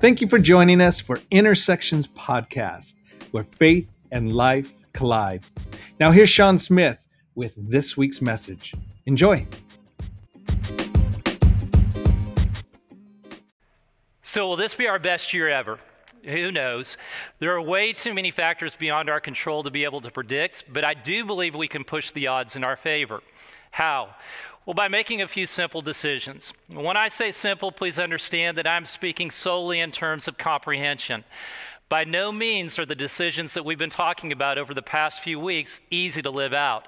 Thank 0.00 0.22
you 0.22 0.28
for 0.28 0.38
joining 0.38 0.80
us 0.80 0.98
for 0.98 1.20
Intersections 1.30 2.06
Podcast, 2.06 2.94
where 3.32 3.44
faith 3.44 3.86
and 4.10 4.32
life 4.32 4.72
collide. 4.94 5.42
Now, 6.00 6.10
here's 6.10 6.30
Sean 6.30 6.58
Smith 6.58 7.06
with 7.34 7.52
this 7.54 7.98
week's 7.98 8.22
message. 8.22 8.72
Enjoy. 9.04 9.46
So, 14.22 14.48
will 14.48 14.56
this 14.56 14.72
be 14.72 14.88
our 14.88 14.98
best 14.98 15.34
year 15.34 15.50
ever? 15.50 15.78
Who 16.24 16.50
knows? 16.50 16.96
There 17.38 17.54
are 17.54 17.60
way 17.60 17.92
too 17.92 18.14
many 18.14 18.30
factors 18.30 18.74
beyond 18.76 19.10
our 19.10 19.20
control 19.20 19.62
to 19.64 19.70
be 19.70 19.84
able 19.84 20.00
to 20.00 20.10
predict, 20.10 20.64
but 20.72 20.82
I 20.82 20.94
do 20.94 21.26
believe 21.26 21.54
we 21.54 21.68
can 21.68 21.84
push 21.84 22.10
the 22.10 22.26
odds 22.26 22.56
in 22.56 22.64
our 22.64 22.76
favor. 22.76 23.20
How? 23.70 24.16
Well, 24.66 24.74
by 24.74 24.88
making 24.88 25.22
a 25.22 25.28
few 25.28 25.46
simple 25.46 25.80
decisions. 25.80 26.52
When 26.68 26.96
I 26.96 27.08
say 27.08 27.32
simple, 27.32 27.72
please 27.72 27.98
understand 27.98 28.58
that 28.58 28.66
I'm 28.66 28.84
speaking 28.84 29.30
solely 29.30 29.80
in 29.80 29.90
terms 29.90 30.28
of 30.28 30.36
comprehension. 30.36 31.24
By 31.88 32.04
no 32.04 32.30
means 32.30 32.78
are 32.78 32.86
the 32.86 32.94
decisions 32.94 33.54
that 33.54 33.64
we've 33.64 33.78
been 33.78 33.90
talking 33.90 34.32
about 34.32 34.58
over 34.58 34.74
the 34.74 34.82
past 34.82 35.22
few 35.22 35.40
weeks 35.40 35.80
easy 35.90 36.20
to 36.22 36.30
live 36.30 36.52
out. 36.52 36.86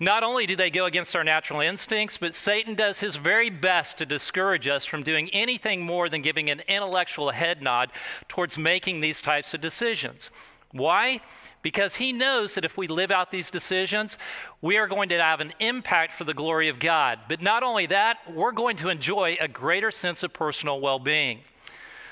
Not 0.00 0.24
only 0.24 0.46
do 0.46 0.56
they 0.56 0.70
go 0.70 0.86
against 0.86 1.14
our 1.14 1.22
natural 1.22 1.60
instincts, 1.60 2.16
but 2.16 2.34
Satan 2.34 2.74
does 2.74 2.98
his 2.98 3.16
very 3.16 3.48
best 3.48 3.98
to 3.98 4.06
discourage 4.06 4.66
us 4.66 4.84
from 4.84 5.04
doing 5.04 5.30
anything 5.32 5.82
more 5.82 6.08
than 6.08 6.22
giving 6.22 6.50
an 6.50 6.62
intellectual 6.66 7.30
head 7.30 7.62
nod 7.62 7.90
towards 8.28 8.58
making 8.58 9.02
these 9.02 9.22
types 9.22 9.54
of 9.54 9.60
decisions. 9.60 10.30
Why? 10.74 11.20
Because 11.62 11.94
he 11.94 12.12
knows 12.12 12.54
that 12.54 12.64
if 12.64 12.76
we 12.76 12.88
live 12.88 13.12
out 13.12 13.30
these 13.30 13.48
decisions, 13.48 14.18
we 14.60 14.76
are 14.76 14.88
going 14.88 15.08
to 15.10 15.22
have 15.22 15.38
an 15.38 15.52
impact 15.60 16.14
for 16.14 16.24
the 16.24 16.34
glory 16.34 16.68
of 16.68 16.80
God. 16.80 17.20
But 17.28 17.40
not 17.40 17.62
only 17.62 17.86
that, 17.86 18.18
we're 18.34 18.50
going 18.50 18.76
to 18.78 18.88
enjoy 18.88 19.36
a 19.40 19.46
greater 19.46 19.92
sense 19.92 20.24
of 20.24 20.32
personal 20.32 20.80
well 20.80 20.98
being. 20.98 21.42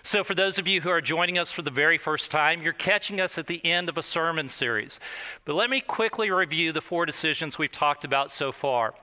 So, 0.05 0.23
for 0.23 0.37
those 0.37 0.61
of 0.61 0.69
you 0.69 0.81
who 0.81 0.91
are 0.91 1.01
joining 1.01 1.39
us 1.39 1.51
for 1.51 1.63
the 1.63 1.71
very 1.73 1.99
first 1.99 2.31
time, 2.31 2.63
you're 2.63 2.73
catching 2.73 3.21
us 3.21 3.37
at 3.37 3.49
the 3.49 3.65
end 3.65 3.89
of 3.89 3.99
a 3.99 4.03
sermon 4.03 4.49
series. 4.49 5.01
But 5.45 5.57
let 5.57 5.69
me 5.69 5.81
quickly 5.81 6.31
review 6.31 6.71
the 6.71 6.81
four 6.81 7.05
decisions 7.05 7.59
we've 7.59 7.71
talked 7.71 8.05
about 8.05 8.31
so 8.31 8.53
far. 8.53 8.95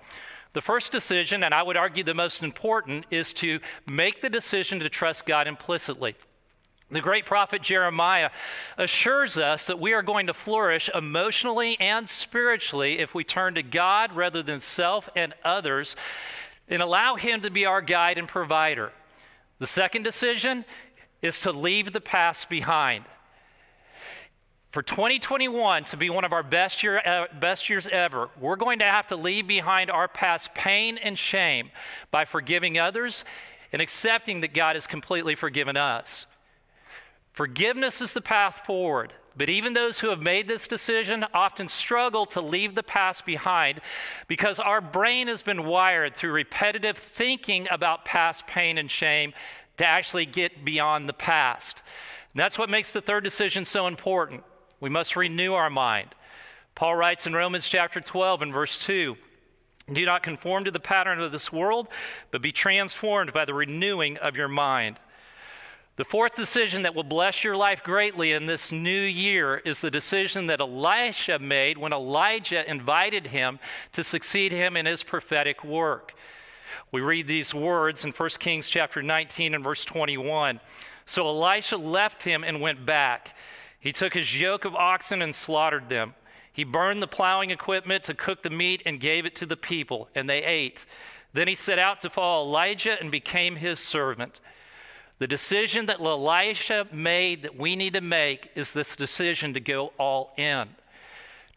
The 0.54 0.62
first 0.62 0.94
decision, 0.94 1.44
and 1.44 1.54
I 1.54 1.64
would 1.64 1.78
argue 1.78 2.04
the 2.06 2.14
most 2.14 2.44
important, 2.44 3.06
is 3.12 3.34
to 3.36 3.60
make 3.86 4.22
the 4.22 4.30
decision 4.30 4.80
to 4.80 4.90
trust 4.90 5.26
God 5.26 5.48
implicitly. 5.48 6.16
The 6.92 7.02
great 7.02 7.26
prophet 7.26 7.62
Jeremiah 7.62 8.32
assures 8.76 9.38
us 9.38 9.68
that 9.68 9.80
we 9.80 9.94
are 9.94 10.02
going 10.02 10.26
to 10.26 10.34
flourish 10.34 10.90
emotionally 10.94 11.80
and 11.80 12.10
spiritually 12.10 12.98
if 12.98 13.14
we 13.14 13.24
turn 13.24 13.56
to 13.56 13.64
God 13.64 14.16
rather 14.16 14.42
than 14.42 14.60
self 14.60 15.08
and 15.16 15.36
others 15.44 15.96
and 16.68 16.82
allow 16.82 17.16
Him 17.16 17.42
to 17.42 17.52
be 17.52 17.66
our 17.66 17.82
guide 17.82 18.18
and 18.18 18.28
provider. 18.28 18.92
The 19.60 19.68
second 19.68 20.04
decision 20.04 20.66
is 21.22 21.42
to 21.42 21.52
leave 21.52 21.94
the 21.94 22.02
past 22.02 22.50
behind. 22.50 23.06
For 24.72 24.82
2021 24.82 25.84
to 25.86 25.98
be 25.98 26.10
one 26.10 26.26
of 26.26 26.34
our 26.34 26.44
best, 26.44 26.82
year, 26.82 27.02
uh, 27.06 27.26
best 27.40 27.70
years 27.70 27.88
ever, 27.88 28.30
we're 28.40 28.56
going 28.56 28.80
to 28.80 28.86
have 28.86 29.08
to 29.08 29.16
leave 29.16 29.48
behind 29.48 29.92
our 29.92 30.08
past 30.08 30.54
pain 30.54 30.98
and 30.98 31.18
shame 31.18 31.72
by 32.10 32.26
forgiving 32.26 32.80
others 32.80 33.26
and 33.74 33.82
accepting 33.82 34.42
that 34.42 34.54
God 34.54 34.76
has 34.76 34.88
completely 34.88 35.36
forgiven 35.36 35.76
us. 35.76 36.26
Forgiveness 37.40 38.02
is 38.02 38.12
the 38.12 38.20
path 38.20 38.66
forward. 38.66 39.14
But 39.38 39.48
even 39.48 39.72
those 39.72 40.00
who 40.00 40.10
have 40.10 40.22
made 40.22 40.50
this 40.50 40.68
decision 40.68 41.26
often 41.34 41.70
struggle 41.70 42.26
to 42.26 42.42
leave 42.42 42.76
the 42.76 42.84
past 42.84 43.26
behind 43.26 43.80
because 44.28 44.60
our 44.60 44.82
brain 44.82 45.30
has 45.30 45.42
been 45.42 45.66
wired 45.66 46.18
through 46.18 46.34
repetitive 46.34 46.98
thinking 46.98 47.66
about 47.72 48.04
past 48.04 48.46
pain 48.46 48.78
and 48.78 48.92
shame 48.92 49.32
to 49.78 49.86
actually 49.86 50.26
get 50.26 50.66
beyond 50.66 51.08
the 51.08 51.14
past. 51.14 51.82
And 52.34 52.42
that's 52.42 52.58
what 52.58 52.70
makes 52.70 52.92
the 52.92 53.00
third 53.00 53.24
decision 53.24 53.64
so 53.64 53.88
important. 53.88 54.44
We 54.82 54.90
must 54.90 55.16
renew 55.16 55.54
our 55.54 55.70
mind. 55.70 56.10
Paul 56.76 56.98
writes 56.98 57.26
in 57.26 57.32
Romans 57.32 57.70
chapter 57.70 58.02
12 58.02 58.42
and 58.42 58.52
verse 58.52 58.78
2 58.80 59.16
Do 59.94 60.06
not 60.06 60.24
conform 60.24 60.66
to 60.66 60.72
the 60.72 60.80
pattern 60.82 61.22
of 61.22 61.32
this 61.32 61.54
world, 61.54 61.88
but 62.32 62.42
be 62.42 62.52
transformed 62.52 63.32
by 63.32 63.46
the 63.46 63.54
renewing 63.54 64.18
of 64.18 64.36
your 64.36 64.50
mind. 64.50 65.00
The 66.00 66.06
fourth 66.06 66.34
decision 66.34 66.84
that 66.84 66.96
will 66.96 67.04
bless 67.04 67.44
your 67.44 67.58
life 67.58 67.84
greatly 67.84 68.32
in 68.32 68.46
this 68.46 68.72
new 68.72 69.02
year 69.02 69.58
is 69.58 69.82
the 69.82 69.92
decision 69.92 70.48
that 70.48 70.62
Elisha 70.62 71.40
made 71.40 71.78
when 71.78 71.92
Elijah 71.92 72.64
invited 72.72 73.28
him 73.28 73.60
to 73.92 74.06
succeed 74.06 74.54
him 74.54 74.78
in 74.78 74.86
his 74.86 75.04
prophetic 75.04 75.62
work. 75.62 76.14
We 76.94 77.02
read 77.02 77.28
these 77.28 77.54
words 77.54 78.06
in 78.06 78.14
1 78.14 78.30
Kings 78.40 78.70
chapter 78.70 79.04
19 79.04 79.54
and 79.54 79.62
verse 79.62 79.84
21. 79.84 80.62
So 81.06 81.28
Elisha 81.28 81.76
left 81.76 82.24
him 82.24 82.46
and 82.46 82.62
went 82.62 82.86
back. 82.86 83.36
He 83.78 83.92
took 83.92 84.14
his 84.14 84.40
yoke 84.40 84.64
of 84.64 84.76
oxen 84.76 85.22
and 85.22 85.36
slaughtered 85.36 85.90
them. 85.90 86.16
He 86.54 86.64
burned 86.64 87.02
the 87.02 87.08
plowing 87.08 87.52
equipment 87.52 88.06
to 88.06 88.14
cook 88.14 88.42
the 88.42 88.50
meat 88.50 88.82
and 88.86 89.02
gave 89.02 89.26
it 89.26 89.36
to 89.36 89.46
the 89.46 89.58
people, 89.58 90.08
and 90.16 90.30
they 90.30 90.46
ate. 90.46 90.86
Then 91.34 91.50
he 91.50 91.56
set 91.56 91.78
out 91.78 92.00
to 92.00 92.10
follow 92.10 92.48
Elijah 92.48 92.98
and 93.02 93.12
became 93.12 93.58
his 93.58 93.82
servant. 93.82 94.40
The 95.20 95.28
decision 95.28 95.88
that 95.88 96.00
Elisha 96.00 96.88
made 96.94 97.44
that 97.44 97.58
we 97.58 97.76
need 97.76 97.94
to 97.94 98.02
make 98.02 98.52
is 98.56 98.72
this 98.72 98.96
decision 98.96 99.54
to 99.54 99.60
go 99.60 99.92
all 99.98 100.32
in. 100.38 100.70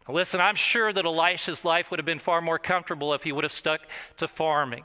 Now 0.07 0.13
listen, 0.13 0.41
I'm 0.41 0.55
sure 0.55 0.91
that 0.91 1.05
Elisha's 1.05 1.63
life 1.63 1.89
would 1.89 1.97
have 1.97 2.05
been 2.05 2.19
far 2.19 2.41
more 2.41 2.59
comfortable 2.59 3.13
if 3.13 3.23
he 3.23 3.31
would 3.31 3.45
have 3.45 3.53
stuck 3.53 3.79
to 4.17 4.27
farming. 4.27 4.83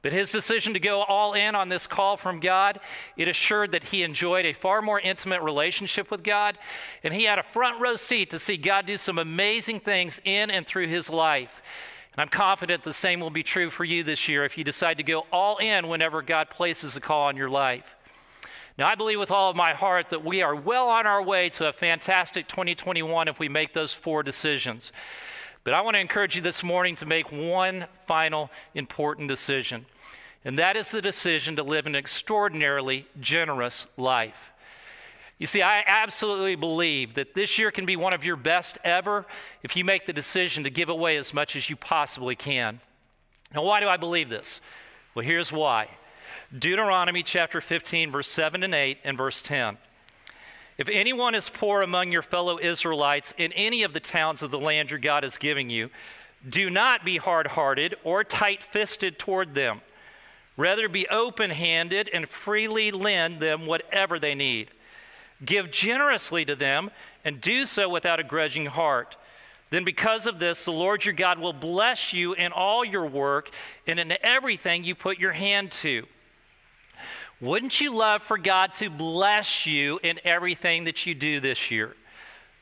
But 0.00 0.14
his 0.14 0.32
decision 0.32 0.72
to 0.72 0.80
go 0.80 1.02
all 1.02 1.34
in 1.34 1.54
on 1.54 1.68
this 1.68 1.86
call 1.86 2.16
from 2.16 2.40
God, 2.40 2.80
it 3.16 3.28
assured 3.28 3.72
that 3.72 3.84
he 3.84 4.02
enjoyed 4.02 4.46
a 4.46 4.54
far 4.54 4.80
more 4.80 5.00
intimate 5.00 5.42
relationship 5.42 6.10
with 6.10 6.22
God, 6.22 6.58
and 7.02 7.12
he 7.12 7.24
had 7.24 7.38
a 7.38 7.42
front 7.42 7.80
row 7.80 7.96
seat 7.96 8.30
to 8.30 8.38
see 8.38 8.56
God 8.56 8.86
do 8.86 8.96
some 8.96 9.18
amazing 9.18 9.80
things 9.80 10.20
in 10.24 10.50
and 10.50 10.66
through 10.66 10.88
his 10.88 11.10
life. 11.10 11.62
And 12.14 12.22
I'm 12.22 12.28
confident 12.28 12.84
the 12.84 12.92
same 12.92 13.20
will 13.20 13.30
be 13.30 13.42
true 13.42 13.68
for 13.68 13.84
you 13.84 14.02
this 14.02 14.28
year 14.28 14.44
if 14.44 14.56
you 14.56 14.64
decide 14.64 14.98
to 14.98 15.02
go 15.02 15.26
all 15.30 15.58
in 15.58 15.88
whenever 15.88 16.22
God 16.22 16.48
places 16.48 16.96
a 16.96 17.00
call 17.00 17.28
on 17.28 17.36
your 17.36 17.50
life. 17.50 17.96
Now, 18.76 18.88
I 18.88 18.94
believe 18.94 19.18
with 19.18 19.30
all 19.30 19.50
of 19.50 19.56
my 19.56 19.72
heart 19.72 20.10
that 20.10 20.24
we 20.24 20.42
are 20.42 20.54
well 20.54 20.88
on 20.88 21.06
our 21.06 21.22
way 21.22 21.48
to 21.50 21.68
a 21.68 21.72
fantastic 21.72 22.48
2021 22.48 23.28
if 23.28 23.38
we 23.38 23.48
make 23.48 23.72
those 23.72 23.92
four 23.92 24.22
decisions. 24.22 24.90
But 25.62 25.74
I 25.74 25.80
want 25.80 25.94
to 25.94 26.00
encourage 26.00 26.36
you 26.36 26.42
this 26.42 26.62
morning 26.62 26.96
to 26.96 27.06
make 27.06 27.30
one 27.30 27.86
final 28.06 28.50
important 28.74 29.28
decision 29.28 29.86
and 30.44 30.58
that 30.58 30.76
is 30.76 30.90
the 30.90 31.00
decision 31.00 31.56
to 31.56 31.62
live 31.62 31.86
an 31.86 31.96
extraordinarily 31.96 33.06
generous 33.18 33.86
life. 33.96 34.52
You 35.38 35.46
see, 35.46 35.62
I 35.62 35.82
absolutely 35.86 36.54
believe 36.54 37.14
that 37.14 37.34
this 37.34 37.58
year 37.58 37.70
can 37.70 37.86
be 37.86 37.96
one 37.96 38.14
of 38.14 38.24
your 38.24 38.36
best 38.36 38.78
ever 38.84 39.26
if 39.62 39.74
you 39.74 39.84
make 39.84 40.06
the 40.06 40.12
decision 40.12 40.62
to 40.64 40.70
give 40.70 40.88
away 40.88 41.16
as 41.16 41.34
much 41.34 41.56
as 41.56 41.68
you 41.68 41.76
possibly 41.76 42.36
can. 42.36 42.80
Now, 43.54 43.64
why 43.64 43.80
do 43.80 43.88
I 43.88 43.96
believe 43.96 44.28
this? 44.28 44.60
Well, 45.14 45.24
here's 45.24 45.50
why 45.50 45.88
Deuteronomy 46.56 47.22
chapter 47.22 47.60
15, 47.60 48.12
verse 48.12 48.28
7 48.28 48.62
and 48.62 48.74
8, 48.74 48.98
and 49.04 49.16
verse 49.18 49.42
10. 49.42 49.76
If 50.78 50.88
anyone 50.88 51.34
is 51.34 51.50
poor 51.50 51.82
among 51.82 52.12
your 52.12 52.22
fellow 52.22 52.58
Israelites 52.58 53.34
in 53.36 53.52
any 53.52 53.82
of 53.82 53.92
the 53.92 54.00
towns 54.00 54.42
of 54.42 54.50
the 54.50 54.58
land 54.58 54.90
your 54.90 55.00
God 55.00 55.24
is 55.24 55.36
giving 55.36 55.70
you, 55.70 55.90
do 56.48 56.70
not 56.70 57.04
be 57.04 57.16
hard 57.16 57.48
hearted 57.48 57.96
or 58.04 58.22
tight 58.22 58.62
fisted 58.62 59.18
toward 59.18 59.54
them 59.54 59.80
Rather, 60.56 60.88
be 60.88 61.08
open 61.08 61.50
handed 61.50 62.08
and 62.12 62.28
freely 62.28 62.90
lend 62.92 63.40
them 63.40 63.66
whatever 63.66 64.18
they 64.18 64.34
need. 64.34 64.70
Give 65.44 65.70
generously 65.70 66.44
to 66.44 66.54
them 66.54 66.90
and 67.24 67.40
do 67.40 67.66
so 67.66 67.88
without 67.88 68.20
a 68.20 68.24
grudging 68.24 68.66
heart. 68.66 69.16
Then, 69.70 69.82
because 69.82 70.26
of 70.26 70.38
this, 70.38 70.64
the 70.64 70.70
Lord 70.70 71.04
your 71.04 71.14
God 71.14 71.40
will 71.40 71.52
bless 71.52 72.12
you 72.12 72.34
in 72.34 72.52
all 72.52 72.84
your 72.84 73.06
work 73.06 73.50
and 73.86 73.98
in 73.98 74.16
everything 74.22 74.84
you 74.84 74.94
put 74.94 75.18
your 75.18 75.32
hand 75.32 75.72
to. 75.72 76.06
Wouldn't 77.44 77.78
you 77.78 77.94
love 77.94 78.22
for 78.22 78.38
God 78.38 78.72
to 78.74 78.88
bless 78.88 79.66
you 79.66 80.00
in 80.02 80.18
everything 80.24 80.84
that 80.84 81.04
you 81.04 81.14
do 81.14 81.40
this 81.40 81.70
year? 81.70 81.94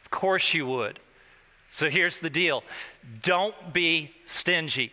Of 0.05 0.11
course 0.11 0.52
you 0.52 0.67
would. 0.67 0.99
So 1.70 1.88
here's 1.88 2.19
the 2.19 2.29
deal 2.29 2.64
don't 3.23 3.55
be 3.73 4.12
stingy, 4.26 4.93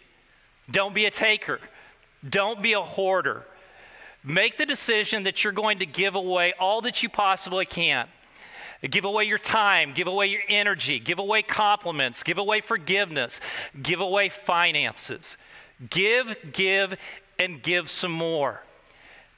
don't 0.70 0.94
be 0.94 1.06
a 1.06 1.12
taker. 1.12 1.60
Don't 2.28 2.62
be 2.62 2.74
a 2.74 2.82
hoarder. 2.82 3.46
Make 4.24 4.58
the 4.58 4.66
decision 4.66 5.24
that 5.24 5.44
you're 5.44 5.54
going 5.54 5.80
to 5.80 5.86
give 5.86 6.16
away 6.16 6.54
all 6.60 6.82
that 6.82 7.02
you 7.02 7.10
possibly 7.10 7.66
can. 7.66 8.08
Give 8.82 9.06
away 9.06 9.26
your 9.26 9.38
time, 9.38 9.94
give 9.94 10.08
away 10.08 10.28
your 10.28 10.42
energy, 10.48 11.00
give 11.00 11.20
away 11.20 11.42
compliments, 11.42 12.24
give 12.24 12.38
away 12.38 12.62
forgiveness, 12.62 13.40
give 13.82 14.00
away 14.00 14.30
finances. 14.30 15.38
Give, 15.90 16.36
give, 16.52 16.98
and 17.38 17.62
give 17.62 17.90
some 17.90 18.12
more. 18.12 18.62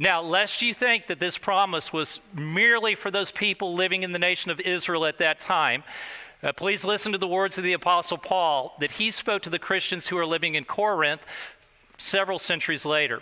Now, 0.02 0.24
lest 0.24 0.64
you 0.64 0.74
think 0.74 1.06
that 1.08 1.20
this 1.20 1.38
promise 1.38 1.94
was 1.94 2.22
merely 2.34 2.96
for 2.96 3.12
those 3.12 3.30
people 3.30 3.76
living 3.76 4.02
in 4.02 4.14
the 4.14 4.18
nation 4.18 4.50
of 4.50 4.60
Israel 4.60 5.06
at 5.06 5.20
that 5.20 5.40
time, 5.40 5.84
uh, 6.42 6.54
please 6.54 6.84
listen 6.84 7.12
to 7.12 7.20
the 7.20 7.28
words 7.28 7.60
of 7.60 7.64
the 7.64 7.74
Apostle 7.74 8.18
Paul 8.18 8.76
that 8.80 8.90
he 8.90 9.12
spoke 9.12 9.44
to 9.44 9.52
the 9.52 9.60
Christians 9.60 10.08
who 10.08 10.18
are 10.18 10.26
living 10.26 10.56
in 10.56 10.64
Corinth 10.64 11.22
several 12.00 12.40
centuries 12.40 12.84
later. 12.84 13.22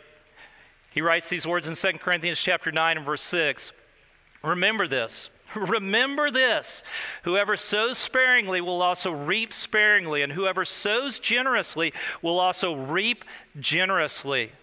He 0.93 1.01
writes 1.01 1.27
these 1.27 1.45
words 1.45 1.67
in 1.67 1.75
2 1.75 1.99
Corinthians 1.99 2.39
chapter 2.39 2.71
9 2.71 2.95
and 2.95 3.05
verse 3.05 3.23
6. 3.23 3.73
Remember 4.41 4.87
this. 4.87 5.31
Remember 5.55 6.31
this 6.31 6.81
whoever 7.23 7.57
sows 7.57 7.97
sparingly 7.97 8.61
will 8.61 8.81
also 8.81 9.11
reap 9.11 9.51
sparingly, 9.51 10.21
and 10.21 10.31
whoever 10.31 10.63
sows 10.63 11.19
generously 11.19 11.91
will 12.21 12.39
also 12.39 12.73
reap 12.73 13.25
generously. 13.59 14.53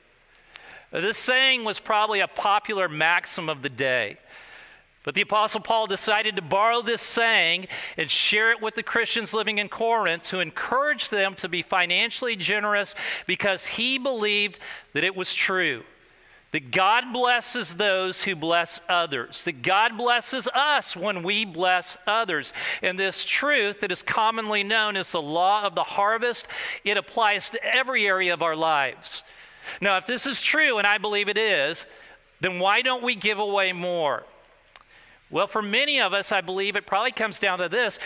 This 1.03 1.19
saying 1.19 1.65
was 1.65 1.79
probably 1.79 2.21
a 2.21 2.29
popular 2.29 2.89
maxim 2.89 3.49
of 3.49 3.63
the 3.63 3.69
day. 3.69 4.17
But 5.07 5.15
the 5.15 5.21
Apostle 5.21 5.61
Paul 5.61 5.87
decided 5.87 6.35
to 6.35 6.43
borrow 6.43 6.83
this 6.83 7.01
saying 7.01 7.69
and 7.97 8.11
share 8.11 8.51
it 8.51 8.61
with 8.61 8.75
the 8.75 8.83
Christians 8.83 9.33
living 9.33 9.59
in 9.59 9.69
Corinth 9.69 10.25
to 10.25 10.41
encourage 10.41 11.11
them 11.11 11.35
to 11.37 11.49
be 11.49 11.63
financially 11.63 12.35
generous 12.35 12.95
because 13.25 13.67
he 13.67 13.99
believed 13.99 14.59
that 14.95 15.05
it 15.05 15.15
was 15.15 15.33
true. 15.33 15.85
That 16.51 16.73
God 16.73 17.13
blesses 17.13 17.75
those 17.75 18.23
who 18.23 18.35
bless 18.35 18.81
others. 18.89 19.45
That 19.45 19.63
God 19.63 19.97
blesses 19.97 20.49
us 20.49 20.97
when 20.97 21.23
we 21.23 21.45
bless 21.45 21.97
others. 22.07 22.53
And 22.83 22.99
this 22.99 23.25
truth 23.25 23.81
that 23.81 23.93
is 23.93 24.03
commonly 24.03 24.65
known 24.65 24.97
as 24.97 25.13
the 25.13 25.23
law 25.23 25.63
of 25.63 25.77
the 25.77 25.85
harvest, 25.85 26.49
it 26.83 26.97
applies 26.97 27.51
to 27.51 27.63
every 27.65 28.07
area 28.09 28.35
of 28.35 28.43
our 28.43 28.57
lives. 28.57 29.23
Now, 29.81 29.97
if 29.97 30.07
this 30.07 30.27
is 30.27 30.41
true, 30.43 30.79
and 30.79 30.87
I 30.87 30.99
believe 30.99 31.29
it 31.29 31.39
is, 31.39 31.87
then 32.41 32.59
why 32.59 32.83
don't 32.83 33.03
we 33.03 33.15
give 33.15 33.39
away 33.39 33.73
more? 33.73 34.25
Well, 35.31 35.47
for 35.47 35.63
many 35.63 36.01
of 36.01 36.13
us, 36.13 36.31
I 36.31 36.41
believe 36.41 36.77
it 36.77 36.87
probably 36.87 37.13
comes 37.13 37.39
down 37.39 37.59
to 37.59 37.69
this 37.69 37.99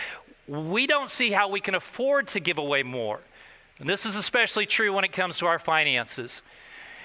we 0.47 0.85
don't 0.85 1.09
see 1.09 1.31
how 1.31 1.47
we 1.47 1.61
can 1.61 1.75
afford 1.75 2.27
to 2.29 2.39
give 2.39 2.57
away 2.57 2.83
more. 2.83 3.21
And 3.79 3.87
this 3.87 4.05
is 4.05 4.15
especially 4.15 4.65
true 4.65 4.91
when 4.91 5.05
it 5.05 5.13
comes 5.13 5.37
to 5.37 5.45
our 5.45 5.59
finances. 5.59 6.41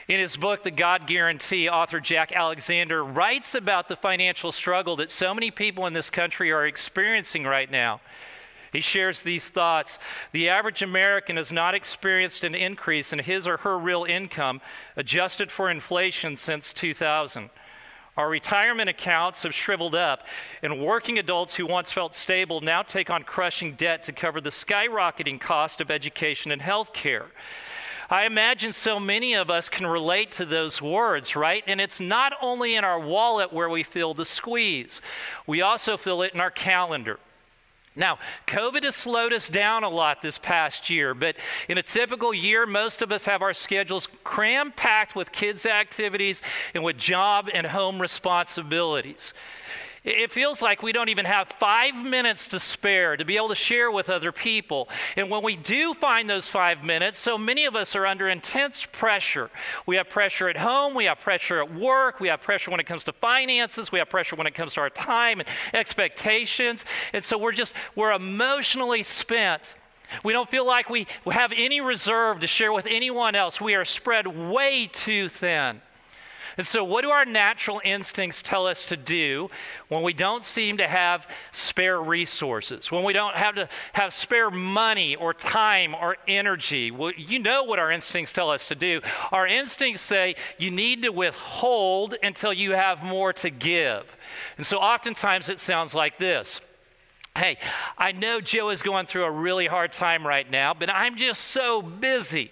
In 0.09 0.21
his 0.21 0.37
book, 0.37 0.63
The 0.63 0.71
God 0.71 1.07
Guarantee, 1.07 1.69
author 1.69 2.01
Jack 2.01 2.33
Alexander 2.33 3.05
writes 3.05 3.55
about 3.55 3.89
the 3.89 3.97
financial 3.97 4.53
struggle 4.53 4.97
that 4.97 5.11
so 5.11 5.35
many 5.35 5.51
people 5.51 5.87
in 5.87 5.93
this 5.93 6.11
country 6.11 6.51
are 6.51 6.67
experiencing 6.67 7.45
right 7.45 7.71
now. 7.71 8.01
He 8.77 8.83
shares 8.83 9.23
these 9.23 9.49
thoughts. 9.49 9.99
The 10.33 10.51
average 10.51 10.83
American 10.83 11.39
has 11.39 11.51
not 11.51 11.75
experienced 11.75 12.45
an 12.45 12.55
increase 12.55 13.11
in 13.11 13.21
his 13.21 13.47
or 13.47 13.57
her 13.59 13.79
real 13.79 14.05
income 14.05 14.61
adjusted 14.97 15.51
for 15.51 15.71
inflation 15.71 16.37
since 16.37 16.75
2000. 16.75 17.49
Our 18.19 18.29
retirement 18.29 18.91
accounts 18.91 19.45
have 19.45 19.55
shriveled 19.55 19.95
up, 19.95 20.27
and 20.63 20.85
working 20.85 21.19
adults 21.19 21.55
who 21.55 21.65
once 21.65 21.91
felt 21.91 22.15
stable 22.15 22.61
now 22.61 22.83
take 22.83 23.09
on 23.09 23.23
crushing 23.23 23.73
debt 23.73 24.03
to 24.03 24.13
cover 24.13 24.43
the 24.43 24.51
skyrocketing 24.51 25.41
cost 25.41 25.81
of 25.81 25.91
education 25.91 26.53
and 26.53 26.61
health 26.61 26.93
care. 26.93 27.29
I 28.11 28.27
imagine 28.27 28.75
so 28.75 29.01
many 29.01 29.33
of 29.33 29.49
us 29.49 29.71
can 29.71 29.87
relate 29.87 30.33
to 30.33 30.45
those 30.45 30.83
words, 30.83 31.35
right? 31.35 31.65
And 31.67 31.81
it's 31.81 31.99
not 31.99 32.35
only 32.43 32.77
in 32.77 32.85
our 32.85 33.01
wallet 33.01 33.55
where 33.55 33.71
we 33.71 33.83
feel 33.83 34.13
the 34.13 34.27
squeeze, 34.27 35.01
we 35.47 35.63
also 35.63 35.97
feel 35.97 36.21
it 36.21 36.35
in 36.35 36.43
our 36.43 36.51
calendar. 36.51 37.19
Now, 37.97 38.19
COVID 38.47 38.85
has 38.85 38.95
slowed 38.95 39.33
us 39.33 39.49
down 39.49 39.83
a 39.83 39.89
lot 39.89 40.21
this 40.21 40.37
past 40.37 40.91
year, 40.91 41.15
but 41.15 41.35
in 41.67 41.79
a 41.79 41.83
typical 41.83 42.35
year, 42.35 42.67
most 42.67 43.01
of 43.01 43.11
us 43.11 43.25
have 43.25 43.41
our 43.41 43.55
schedules 43.55 44.07
cram 44.23 44.71
packed 44.71 45.17
with 45.17 45.33
kids' 45.33 45.65
activities 45.65 46.43
and 46.75 46.85
with 46.85 46.99
job 46.99 47.49
and 47.53 47.67
home 47.67 48.01
responsibilities. 48.01 49.33
It 50.07 50.31
feels 50.31 50.63
like 50.63 50.85
we 50.85 50.93
don't 50.93 51.09
even 51.09 51.25
have 51.25 51.49
five 51.49 51.97
minutes 51.97 52.47
to 52.49 52.61
spare 52.61 53.17
to 53.17 53.25
be 53.25 53.37
able 53.37 53.49
to 53.49 53.57
share 53.57 53.91
with 53.91 54.09
other 54.09 54.31
people. 54.31 54.89
And 55.17 55.29
when 55.31 55.43
we 55.43 55.57
do 55.57 55.95
find 55.95 56.31
those 56.31 56.49
five 56.49 56.85
minutes, 56.85 57.19
so 57.19 57.37
many 57.37 57.65
of 57.65 57.75
us 57.75 57.97
are 57.97 58.07
under 58.07 58.29
intense 58.29 58.87
pressure. 58.87 59.51
We 59.85 59.97
have 59.97 60.09
pressure 60.09 60.49
at 60.49 60.59
home, 60.59 60.95
we 60.95 61.07
have 61.07 61.19
pressure 61.19 61.61
at 61.61 61.75
work, 61.75 62.21
we 62.21 62.29
have 62.29 62.41
pressure 62.41 62.71
when 62.71 62.79
it 62.79 62.87
comes 62.87 63.03
to 63.05 63.13
finances, 63.13 63.91
we 63.91 63.99
have 63.99 64.09
pressure 64.09 64.37
when 64.37 64.47
it 64.47 64.55
comes 64.55 64.75
to 64.75 64.81
our 64.81 64.91
time 64.91 65.41
and 65.41 65.49
expectations. 65.75 66.85
And 67.13 67.25
so 67.25 67.37
we're 67.37 67.51
just, 67.51 67.75
we're 67.97 68.13
emotionally 68.13 69.03
spent. 69.03 69.75
We 70.23 70.33
don't 70.33 70.49
feel 70.49 70.65
like 70.65 70.89
we 70.89 71.09
have 71.29 71.53
any 71.57 71.81
reserve 71.81 72.39
to 72.41 72.47
share 72.47 72.73
with 72.73 72.87
anyone 72.87 73.35
else. 73.35 73.61
We 73.61 73.75
are 73.75 73.85
spread 73.85 74.29
way 74.29 74.89
too 74.93 75.29
thin. 75.29 75.83
And 76.57 76.67
so, 76.67 76.83
what 76.83 77.03
do 77.03 77.11
our 77.11 77.27
natural 77.27 77.83
instincts 77.85 78.43
tell 78.43 78.67
us 78.67 78.87
to 78.87 78.97
do 78.97 79.51
when 79.89 80.03
we 80.03 80.15
don't 80.15 80.45
seem 80.45 80.79
to 80.79 80.87
have 80.87 81.29
spare 81.53 82.01
resources, 82.01 82.91
when 82.91 83.05
we 83.05 83.13
don't 83.13 83.35
have 83.35 83.57
to 83.57 83.69
have 83.93 84.15
spare 84.15 84.51
money 84.51 85.17
or 85.17 85.35
time 85.35 85.95
or 85.95 86.17
energy? 86.27 86.91
Well, 86.91 87.13
you 87.17 87.39
know 87.39 87.65
what 87.65 87.79
our 87.79 87.91
instincts 87.91 88.33
tell 88.33 88.51
us 88.51 88.69
to 88.69 88.75
do. 88.75 89.03
Our 89.33 89.47
instincts 89.47 90.01
say 90.01 90.37
you 90.57 90.71
need 90.71 91.03
to 91.03 91.11
withhold 91.11 92.17
until 92.23 92.55
you 92.55 92.73
have 92.73 93.05
more 93.05 93.35
to 93.35 93.51
give. 93.51 94.17
And 94.57 94.65
so, 94.65 94.79
oftentimes, 94.79 95.51
it 95.51 95.61
sounds 95.61 95.95
like 95.95 96.19
this. 96.19 96.63
Hey, 97.37 97.59
I 97.99 98.13
know 98.13 98.41
Joe 98.41 98.71
is 98.71 98.81
going 98.81 99.05
through 99.05 99.25
a 99.25 99.31
really 99.31 99.67
hard 99.67 99.93
time 99.93 100.27
right 100.27 100.51
now, 100.51 100.73
but 100.73 100.89
I'm 100.89 101.17
just 101.17 101.43
so 101.43 101.83
busy. 101.83 102.51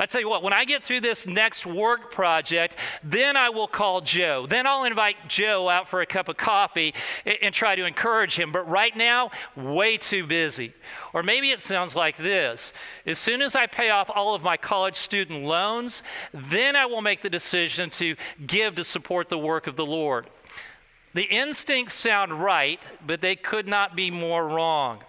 I 0.00 0.06
tell 0.06 0.22
you 0.22 0.30
what, 0.30 0.42
when 0.42 0.54
I 0.54 0.64
get 0.64 0.82
through 0.82 1.02
this 1.02 1.26
next 1.26 1.66
work 1.66 2.10
project, 2.10 2.74
then 3.04 3.36
I 3.36 3.50
will 3.50 3.68
call 3.68 4.00
Joe. 4.00 4.46
Then 4.48 4.66
I'll 4.66 4.84
invite 4.84 5.28
Joe 5.28 5.68
out 5.68 5.88
for 5.88 6.00
a 6.00 6.06
cup 6.06 6.28
of 6.28 6.38
coffee 6.38 6.94
and, 7.26 7.36
and 7.42 7.54
try 7.54 7.76
to 7.76 7.84
encourage 7.84 8.38
him. 8.38 8.50
But 8.50 8.66
right 8.66 8.96
now, 8.96 9.30
way 9.54 9.98
too 9.98 10.26
busy. 10.26 10.72
Or 11.12 11.22
maybe 11.22 11.50
it 11.50 11.60
sounds 11.60 11.94
like 11.94 12.16
this 12.16 12.72
As 13.04 13.18
soon 13.18 13.42
as 13.42 13.54
I 13.54 13.66
pay 13.66 13.90
off 13.90 14.10
all 14.14 14.34
of 14.34 14.42
my 14.42 14.56
college 14.56 14.96
student 14.96 15.44
loans, 15.44 16.02
then 16.32 16.76
I 16.76 16.86
will 16.86 17.02
make 17.02 17.20
the 17.20 17.28
decision 17.28 17.90
to 17.90 18.16
give 18.46 18.76
to 18.76 18.84
support 18.84 19.28
the 19.28 19.38
work 19.38 19.66
of 19.66 19.76
the 19.76 19.86
Lord. 19.86 20.28
The 21.12 21.24
instincts 21.24 21.94
sound 21.94 22.42
right, 22.42 22.80
but 23.06 23.20
they 23.20 23.36
could 23.36 23.68
not 23.68 23.96
be 23.96 24.10
more 24.10 24.48
wrong. 24.48 25.00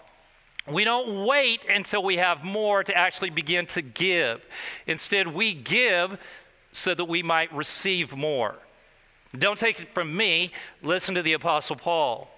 We 0.68 0.84
don't 0.84 1.26
wait 1.26 1.66
until 1.70 2.04
we 2.04 2.18
have 2.18 2.44
more 2.44 2.84
to 2.84 2.96
actually 2.96 3.32
begin 3.32 3.66
to 3.68 3.82
give. 3.82 4.46
Instead, 4.86 5.28
we 5.28 5.54
give 5.54 6.18
so 6.72 6.94
that 6.94 7.06
we 7.06 7.24
might 7.24 7.54
receive 7.54 8.16
more. 8.16 8.56
Don't 9.38 9.58
take 9.58 9.82
it 9.82 9.94
from 9.94 10.16
me. 10.16 10.52
Listen 10.82 11.16
to 11.16 11.22
the 11.22 11.34
Apostle 11.34 11.76
Paul. 11.76 12.30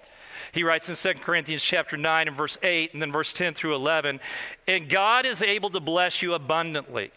He 0.52 0.62
writes 0.62 0.88
in 0.88 0.94
2 0.94 1.20
Corinthians 1.20 1.62
chapter 1.62 1.96
9 1.96 2.28
and 2.28 2.36
verse 2.36 2.56
8 2.62 2.92
and 2.92 3.02
then 3.02 3.10
verse 3.10 3.32
10 3.32 3.54
through 3.54 3.74
11, 3.74 4.20
and 4.68 4.88
God 4.88 5.26
is 5.26 5.42
able 5.42 5.68
to 5.70 5.80
bless 5.80 6.22
you 6.22 6.34
abundantly, 6.34 7.10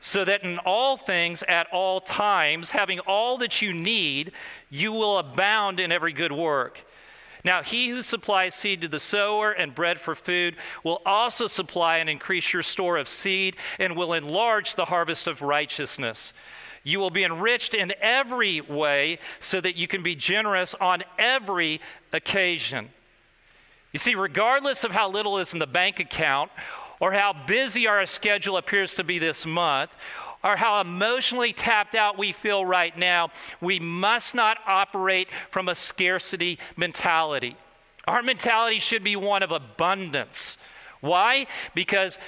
so 0.00 0.24
that 0.24 0.42
in 0.42 0.58
all 0.58 0.96
things 0.96 1.44
at 1.44 1.68
all 1.72 2.00
times, 2.00 2.70
having 2.70 2.98
all 3.00 3.38
that 3.38 3.62
you 3.62 3.72
need, 3.72 4.32
you 4.70 4.92
will 4.92 5.18
abound 5.18 5.78
in 5.78 5.92
every 5.92 6.12
good 6.12 6.32
work. 6.32 6.80
Now, 7.44 7.62
he 7.62 7.88
who 7.88 8.02
supplies 8.02 8.54
seed 8.54 8.82
to 8.82 8.88
the 8.88 9.00
sower 9.00 9.50
and 9.50 9.74
bread 9.74 9.98
for 9.98 10.14
food 10.14 10.56
will 10.84 11.00
also 11.06 11.46
supply 11.46 11.98
and 11.98 12.10
increase 12.10 12.52
your 12.52 12.62
store 12.62 12.96
of 12.96 13.08
seed 13.08 13.56
and 13.78 13.96
will 13.96 14.12
enlarge 14.12 14.74
the 14.74 14.86
harvest 14.86 15.26
of 15.26 15.42
righteousness. 15.42 16.32
You 16.82 16.98
will 16.98 17.10
be 17.10 17.24
enriched 17.24 17.74
in 17.74 17.92
every 18.00 18.60
way 18.60 19.18
so 19.40 19.60
that 19.60 19.76
you 19.76 19.86
can 19.86 20.02
be 20.02 20.14
generous 20.14 20.74
on 20.74 21.02
every 21.18 21.80
occasion. 22.12 22.90
You 23.92 23.98
see, 23.98 24.14
regardless 24.14 24.84
of 24.84 24.92
how 24.92 25.10
little 25.10 25.38
is 25.38 25.52
in 25.52 25.58
the 25.58 25.66
bank 25.66 25.98
account 26.00 26.50
or 27.00 27.12
how 27.12 27.32
busy 27.32 27.86
our 27.86 28.04
schedule 28.06 28.56
appears 28.56 28.94
to 28.94 29.04
be 29.04 29.18
this 29.18 29.44
month, 29.44 29.90
or 30.42 30.56
how 30.56 30.80
emotionally 30.80 31.52
tapped 31.52 31.94
out 31.94 32.18
we 32.18 32.32
feel 32.32 32.64
right 32.64 32.96
now, 32.96 33.30
we 33.60 33.78
must 33.78 34.34
not 34.34 34.58
operate 34.66 35.28
from 35.50 35.68
a 35.68 35.74
scarcity 35.74 36.58
mentality. 36.76 37.56
Our 38.06 38.22
mentality 38.22 38.78
should 38.78 39.04
be 39.04 39.16
one 39.16 39.42
of 39.42 39.52
abundance. 39.52 40.56
Why? 41.00 41.46
Because 41.74 42.18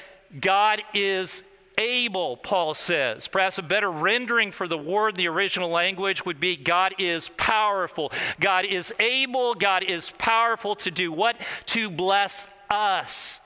God 0.40 0.82
is 0.94 1.42
able, 1.78 2.36
Paul 2.36 2.74
says. 2.74 3.28
Perhaps 3.28 3.58
a 3.58 3.62
better 3.62 3.90
rendering 3.90 4.52
for 4.52 4.68
the 4.68 4.78
word 4.78 5.10
in 5.10 5.14
the 5.16 5.28
original 5.28 5.70
language 5.70 6.24
would 6.24 6.40
be 6.40 6.56
God 6.56 6.94
is 6.98 7.28
powerful. 7.30 8.12
God 8.40 8.64
is 8.64 8.92
able, 9.00 9.54
God 9.54 9.82
is 9.82 10.10
powerful 10.18 10.76
to 10.76 10.90
do 10.90 11.10
what? 11.10 11.36
To 11.66 11.90
bless 11.90 12.48
us. 12.70 13.40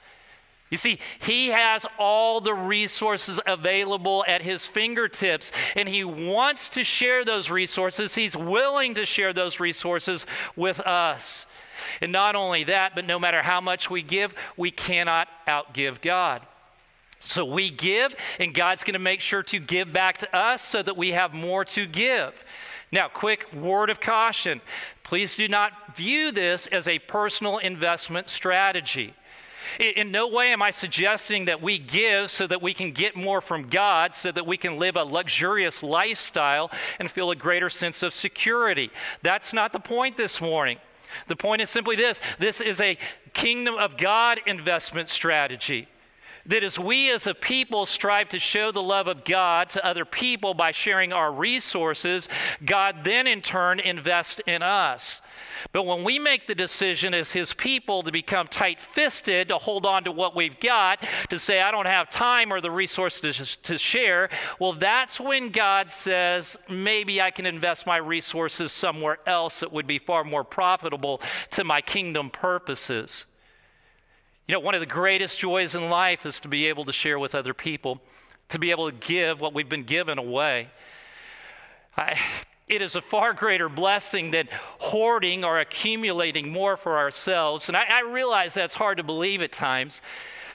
You 0.71 0.77
see, 0.77 0.99
he 1.21 1.49
has 1.49 1.87
all 1.97 2.41
the 2.41 2.55
resources 2.55 3.39
available 3.47 4.25
at 4.27 4.43
his 4.43 4.67
fingertips, 4.67 5.53
and 5.77 5.89
he 5.89 6.03
wants 6.03 6.69
to 6.71 6.83
share 6.83 7.25
those 7.25 7.51
resources. 7.51 8.17
He's 8.17 8.37
willing 8.37 8.95
to 8.95 9.07
share 9.07 9.33
those 9.33 9.61
resources 9.61 10.27
with 10.57 10.81
us. 10.81 11.47
And 12.01 12.11
not 12.11 12.35
only 12.35 12.65
that, 12.65 12.95
but 12.97 13.07
no 13.07 13.19
matter 13.19 13.43
how 13.43 13.61
much 13.61 13.91
we 13.91 14.03
give, 14.03 14.35
we 14.57 14.73
cannot 14.73 15.29
outgive 15.47 16.01
God. 16.01 16.43
So 17.21 17.45
we 17.45 17.71
give, 17.71 18.15
and 18.41 18.53
God's 18.53 18.83
going 18.83 18.95
to 18.95 18.99
make 18.99 19.21
sure 19.21 19.43
to 19.45 19.59
give 19.59 19.93
back 19.93 20.19
to 20.19 20.37
us 20.37 20.63
so 20.63 20.83
that 20.83 20.97
we 20.97 21.13
have 21.13 21.33
more 21.33 21.65
to 21.67 21.87
give. 21.87 22.45
Now, 22.93 23.09
quick 23.09 23.53
word 23.53 23.91
of 23.91 24.01
caution 24.01 24.61
please 25.03 25.37
do 25.37 25.47
not 25.47 25.97
view 25.97 26.33
this 26.33 26.67
as 26.67 26.89
a 26.89 26.99
personal 26.99 27.59
investment 27.59 28.29
strategy. 28.29 29.15
In 29.79 30.11
no 30.11 30.27
way 30.29 30.53
am 30.53 30.63
I 30.63 30.71
suggesting 30.71 31.47
that 31.47 31.61
we 31.61 31.79
give 31.79 32.31
so 32.31 32.47
that 32.47 32.63
we 32.63 32.73
can 32.73 32.93
get 32.93 33.15
more 33.17 33.41
from 33.41 33.69
God, 33.69 34.15
so 34.15 34.33
that 34.33 34.47
we 34.47 34.57
can 34.57 34.79
live 34.79 34.97
a 34.97 35.05
luxurious 35.05 35.83
lifestyle 35.83 36.71
and 36.99 37.11
feel 37.11 37.31
a 37.31 37.37
greater 37.37 37.69
sense 37.69 38.03
of 38.03 38.15
security. 38.15 38.91
That's 39.23 39.53
not 39.53 39.73
the 39.73 39.81
point 39.81 40.17
this 40.17 40.41
morning. 40.41 40.79
The 41.29 41.37
point 41.37 41.63
is 41.63 41.71
simply 41.71 41.97
this 41.97 42.21
this 42.39 42.61
is 42.61 42.81
a 42.81 42.99
kingdom 43.33 43.75
of 43.77 43.97
God 43.97 44.41
investment 44.47 45.09
strategy. 45.09 45.89
That 46.47 46.63
as 46.63 46.79
we 46.79 47.11
as 47.11 47.27
a 47.27 47.35
people 47.35 47.87
strive 47.87 48.29
to 48.29 48.39
show 48.39 48.71
the 48.71 48.83
love 48.83 49.09
of 49.09 49.25
God 49.25 49.69
to 49.71 49.85
other 49.85 50.05
people 50.05 50.55
by 50.55 50.71
sharing 50.71 51.13
our 51.13 51.33
resources, 51.33 52.29
God 52.65 53.03
then 53.03 53.27
in 53.27 53.43
turn 53.43 53.81
invests 53.81 54.41
in 54.47 54.63
us. 54.63 55.23
But 55.73 55.85
when 55.85 56.05
we 56.05 56.19
make 56.19 56.47
the 56.47 56.55
decision 56.55 57.15
as 57.15 57.33
his 57.33 57.53
people 57.53 58.03
to 58.03 58.13
become 58.13 58.49
tight 58.49 58.81
fisted, 58.81 59.49
to 59.49 59.59
hold 59.59 59.87
on 59.87 60.05
to 60.05 60.13
what 60.13 60.35
we've 60.35 60.59
got, 60.61 61.07
to 61.31 61.39
say, 61.39 61.61
I 61.61 61.71
don't 61.71 61.87
have 61.87 62.11
time 62.11 62.53
or 62.53 62.61
the 62.61 62.71
resources 62.71 63.57
to 63.57 63.79
share, 63.79 64.29
well, 64.59 64.73
that's 64.73 65.21
when 65.21 65.51
God 65.51 65.91
says, 65.91 66.57
maybe 66.69 67.21
I 67.21 67.31
can 67.31 67.47
invest 67.47 67.87
my 67.87 67.97
resources 67.97 68.73
somewhere 68.73 69.19
else 69.27 69.61
that 69.61 69.73
would 69.73 69.87
be 69.87 69.99
far 69.99 70.25
more 70.25 70.45
profitable 70.45 71.21
to 71.51 71.65
my 71.65 71.81
kingdom 71.81 72.31
purposes. 72.31 73.27
You 74.49 74.55
know, 74.55 74.61
one 74.61 74.75
of 74.75 74.81
the 74.81 74.87
greatest 74.87 75.39
joys 75.39 75.75
in 75.75 75.91
life 75.91 76.25
is 76.25 76.39
to 76.41 76.49
be 76.49 76.67
able 76.67 76.85
to 76.85 76.93
share 76.93 77.19
with 77.19 77.35
other 77.35 77.53
people, 77.53 78.01
to 78.49 78.59
be 78.59 78.71
able 78.71 78.89
to 78.89 78.97
give 78.97 79.41
what 79.41 79.53
we've 79.53 79.69
been 79.69 79.83
given 79.83 80.19
away. 80.19 80.69
I, 81.97 82.19
it 82.69 82.83
is 82.83 82.97
a 82.97 83.01
far 83.01 83.33
greater 83.33 83.69
blessing 83.69 84.33
than 84.33 84.49
hoarding 84.79 85.45
or 85.45 85.61
accumulating 85.61 86.53
more 86.53 86.77
for 86.77 86.99
ourselves. 86.99 87.69
And 87.69 87.77
I, 87.77 87.85
I, 87.85 88.01
realize 88.01 88.55
that's 88.55 88.75
hard 88.75 88.99
to 88.99 89.05
believe 89.05 89.41
at 89.41 89.53
times. 89.53 90.01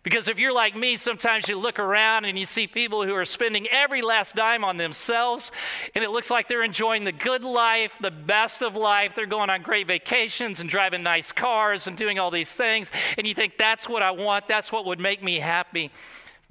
Because 0.04 0.28
if 0.28 0.40
you're 0.40 0.54
like 0.54 0.76
me, 0.76 0.98
sometimes 0.98 1.48
you 1.48 1.60
look 1.60 1.78
around 1.78 2.26
and 2.26 2.38
you 2.38 2.46
see 2.46 2.66
people 2.66 3.06
who 3.06 3.14
are 3.14 3.24
spending 3.24 3.68
every 3.68 4.02
last 4.02 4.36
dime 4.36 4.66
on 4.66 4.78
themselves, 4.78 5.52
and 5.94 6.04
it 6.04 6.10
looks 6.10 6.32
like 6.32 6.48
they're 6.48 6.64
enjoying 6.64 7.04
the 7.04 7.12
good 7.12 7.44
life, 7.44 7.94
the 8.02 8.10
best 8.10 8.64
of 8.64 8.76
life. 8.76 9.14
They're 9.16 9.28
going 9.28 9.52
on 9.52 9.62
great 9.62 9.88
vacations 9.88 10.60
and 10.60 10.68
driving 10.68 11.04
nice 11.04 11.32
cars 11.32 11.86
and 11.86 11.96
doing 11.96 12.18
all 12.18 12.32
these 12.32 12.54
things. 12.54 12.92
And 13.16 13.28
you 13.28 13.36
think, 13.36 13.60
that's 13.60 13.88
what 13.88 14.02
I 14.02 14.10
want, 14.10 14.48
that's 14.48 14.72
what 14.72 14.86
would 14.86 15.00
make 15.00 15.22
me 15.22 15.36
happy. 15.40 15.92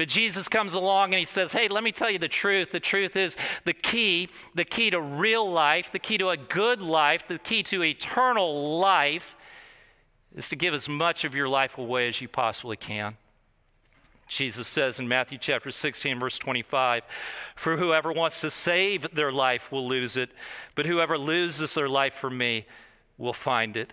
But 0.00 0.08
Jesus 0.08 0.48
comes 0.48 0.72
along 0.72 1.12
and 1.12 1.18
he 1.18 1.26
says, 1.26 1.52
Hey, 1.52 1.68
let 1.68 1.84
me 1.84 1.92
tell 1.92 2.10
you 2.10 2.18
the 2.18 2.26
truth. 2.26 2.72
The 2.72 2.80
truth 2.80 3.16
is 3.16 3.36
the 3.66 3.74
key, 3.74 4.30
the 4.54 4.64
key 4.64 4.88
to 4.88 4.98
real 4.98 5.52
life, 5.52 5.92
the 5.92 5.98
key 5.98 6.16
to 6.16 6.30
a 6.30 6.38
good 6.38 6.80
life, 6.80 7.28
the 7.28 7.38
key 7.38 7.62
to 7.64 7.84
eternal 7.84 8.78
life 8.78 9.36
is 10.34 10.48
to 10.48 10.56
give 10.56 10.72
as 10.72 10.88
much 10.88 11.26
of 11.26 11.34
your 11.34 11.50
life 11.50 11.76
away 11.76 12.08
as 12.08 12.18
you 12.22 12.28
possibly 12.28 12.78
can. 12.78 13.18
Jesus 14.26 14.66
says 14.66 14.98
in 14.98 15.06
Matthew 15.06 15.36
chapter 15.36 15.70
16, 15.70 16.18
verse 16.18 16.38
25, 16.38 17.02
For 17.54 17.76
whoever 17.76 18.10
wants 18.10 18.40
to 18.40 18.50
save 18.50 19.14
their 19.14 19.30
life 19.30 19.70
will 19.70 19.86
lose 19.86 20.16
it, 20.16 20.30
but 20.76 20.86
whoever 20.86 21.18
loses 21.18 21.74
their 21.74 21.90
life 21.90 22.14
for 22.14 22.30
me 22.30 22.64
will 23.18 23.34
find 23.34 23.76
it. 23.76 23.92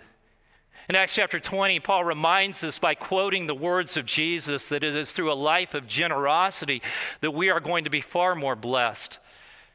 In 0.89 0.96
Acts 0.96 1.15
chapter 1.15 1.38
20, 1.38 1.82
Paul 1.82 2.06
reminds 2.06 2.63
us 2.63 2.79
by 2.79 2.96
quoting 2.96 3.46
the 3.46 3.53
words 3.53 3.98
of 3.98 4.06
Jesus 4.06 4.70
that 4.70 4.86
it 4.86 4.96
is 4.96 5.12
through 5.12 5.29
a 5.29 5.34
life 5.34 5.74
of 5.74 5.86
generosity 5.86 6.82
that 7.20 7.32
we 7.32 7.50
are 7.50 7.60
going 7.60 7.84
to 7.84 7.89
be 7.89 8.00
far 8.00 8.36
more 8.36 8.56
blessed. 8.56 9.20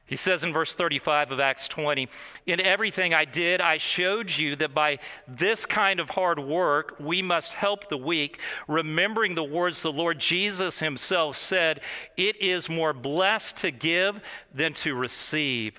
He 0.07 0.17
says 0.17 0.43
in 0.43 0.55
verse 0.55 0.73
35 0.73 1.31
of 1.31 1.39
Acts 1.39 1.69
20, 1.69 2.09
In 2.47 2.61
everything 2.61 3.13
I 3.13 3.27
did, 3.27 3.61
I 3.61 3.77
showed 3.77 4.35
you 4.39 4.57
that 4.57 4.73
by 4.73 5.01
this 5.29 5.67
kind 5.67 6.01
of 6.01 6.11
hard 6.11 6.39
work, 6.39 6.97
we 6.99 7.21
must 7.21 7.53
help 7.53 7.91
the 7.91 7.99
weak, 7.99 8.41
remembering 8.67 9.35
the 9.35 9.45
words 9.45 9.83
the 9.83 9.93
Lord 9.93 10.19
Jesus 10.19 10.79
himself 10.79 11.37
said, 11.37 11.83
It 12.17 12.41
is 12.41 12.71
more 12.71 12.95
blessed 12.95 13.59
to 13.59 13.71
give 13.71 14.19
than 14.53 14.73
to 14.75 14.95
receive. 14.95 15.79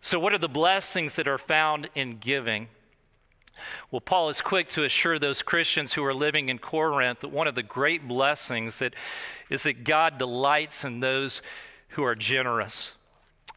So, 0.00 0.18
what 0.18 0.32
are 0.32 0.38
the 0.38 0.48
blessings 0.48 1.14
that 1.16 1.28
are 1.28 1.38
found 1.38 1.90
in 1.94 2.16
giving? 2.16 2.68
Well, 3.90 4.00
Paul 4.00 4.28
is 4.28 4.40
quick 4.40 4.68
to 4.70 4.84
assure 4.84 5.18
those 5.18 5.42
Christians 5.42 5.92
who 5.92 6.04
are 6.04 6.14
living 6.14 6.48
in 6.48 6.58
Corinth 6.58 7.20
that 7.20 7.28
one 7.28 7.46
of 7.46 7.54
the 7.54 7.62
great 7.62 8.06
blessings 8.08 8.78
that 8.78 8.94
is 9.50 9.62
that 9.64 9.84
God 9.84 10.18
delights 10.18 10.84
in 10.84 11.00
those 11.00 11.42
who 11.88 12.04
are 12.04 12.14
generous. 12.14 12.92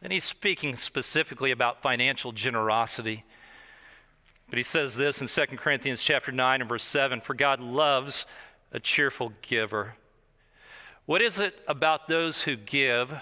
And 0.02 0.12
he's 0.12 0.24
speaking 0.24 0.76
specifically 0.76 1.50
about 1.50 1.82
financial 1.82 2.32
generosity. 2.32 3.24
But 4.48 4.56
he 4.56 4.62
says 4.62 4.96
this 4.96 5.20
in 5.20 5.26
2 5.28 5.56
Corinthians 5.56 6.02
chapter 6.02 6.32
9 6.32 6.60
and 6.60 6.68
verse 6.68 6.84
7, 6.84 7.20
for 7.20 7.34
God 7.34 7.60
loves 7.60 8.24
a 8.72 8.80
cheerful 8.80 9.32
giver. 9.42 9.96
What 11.06 11.22
is 11.22 11.40
it 11.40 11.58
about 11.66 12.08
those 12.08 12.42
who 12.42 12.56
give 12.56 13.12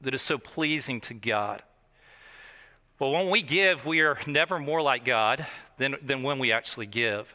that 0.00 0.14
is 0.14 0.22
so 0.22 0.38
pleasing 0.38 1.00
to 1.02 1.14
God? 1.14 1.62
Well, 2.98 3.10
when 3.10 3.30
we 3.30 3.42
give, 3.42 3.84
we 3.84 4.00
are 4.00 4.18
never 4.26 4.58
more 4.58 4.82
like 4.82 5.04
God 5.04 5.46
than, 5.78 5.96
than 6.02 6.22
when 6.22 6.38
we 6.38 6.52
actually 6.52 6.86
give. 6.86 7.34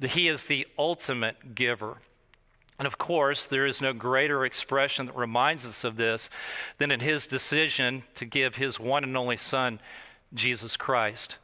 He 0.00 0.28
is 0.28 0.44
the 0.44 0.66
ultimate 0.78 1.54
giver. 1.54 1.98
And 2.78 2.86
of 2.86 2.98
course, 2.98 3.46
there 3.46 3.66
is 3.66 3.80
no 3.80 3.92
greater 3.92 4.44
expression 4.44 5.06
that 5.06 5.16
reminds 5.16 5.64
us 5.64 5.84
of 5.84 5.96
this 5.96 6.28
than 6.78 6.90
in 6.90 7.00
his 7.00 7.26
decision 7.26 8.02
to 8.14 8.24
give 8.24 8.56
his 8.56 8.80
one 8.80 9.04
and 9.04 9.16
only 9.16 9.36
Son, 9.36 9.80
Jesus 10.32 10.76
Christ. 10.76 11.38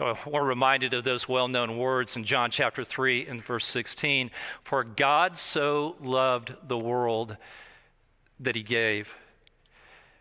Uh, 0.00 0.14
we're 0.26 0.44
reminded 0.44 0.94
of 0.94 1.04
those 1.04 1.28
well 1.28 1.48
known 1.48 1.76
words 1.76 2.16
in 2.16 2.24
John 2.24 2.50
chapter 2.50 2.82
3 2.82 3.26
and 3.26 3.44
verse 3.44 3.66
16 3.66 4.30
For 4.62 4.84
God 4.84 5.36
so 5.36 5.96
loved 6.00 6.54
the 6.66 6.78
world 6.78 7.36
that 8.40 8.54
he 8.54 8.62
gave. 8.62 9.14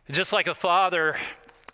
Just 0.09 0.33
like 0.33 0.47
a 0.47 0.55
father 0.55 1.15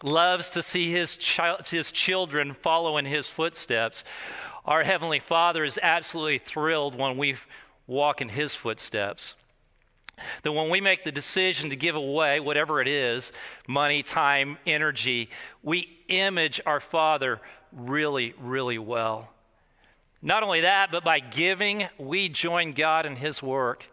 loves 0.03 0.49
to 0.51 0.63
see 0.63 0.91
his, 0.91 1.15
child, 1.15 1.67
his 1.67 1.91
children 1.91 2.53
follow 2.53 2.97
in 2.97 3.05
his 3.05 3.27
footsteps. 3.27 4.03
Our 4.65 4.83
Heavenly 4.83 5.19
Father 5.19 5.63
is 5.63 5.79
absolutely 5.81 6.39
thrilled 6.39 6.95
when 6.95 7.17
we 7.17 7.35
walk 7.87 8.21
in 8.21 8.29
his 8.29 8.53
footsteps. 8.53 9.33
That 10.43 10.51
when 10.51 10.69
we 10.69 10.81
make 10.81 11.03
the 11.03 11.11
decision 11.11 11.69
to 11.69 11.75
give 11.75 11.95
away 11.95 12.39
whatever 12.39 12.81
it 12.81 12.87
is 12.87 13.31
money, 13.67 14.03
time, 14.03 14.57
energy 14.65 15.29
we 15.61 15.97
image 16.07 16.59
our 16.65 16.79
Father 16.79 17.39
really, 17.71 18.33
really 18.39 18.77
well. 18.77 19.29
Not 20.21 20.43
only 20.43 20.61
that, 20.61 20.91
but 20.91 21.03
by 21.03 21.19
giving, 21.19 21.87
we 21.97 22.29
join 22.29 22.73
God 22.73 23.05
in 23.05 23.17
his 23.17 23.43
work. 23.43 23.85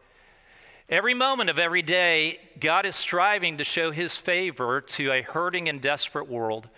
Every 0.95 1.13
moment 1.13 1.51
of 1.51 1.59
every 1.59 1.83
day, 1.83 2.39
God 2.61 2.87
is 2.87 2.95
striving 2.95 3.59
to 3.59 3.65
show 3.65 3.91
his 3.91 4.17
favor 4.17 4.81
to 4.81 5.11
a 5.11 5.23
hurting 5.23 5.69
and 5.69 5.81
desperate 5.81 6.29
world. 6.29 6.69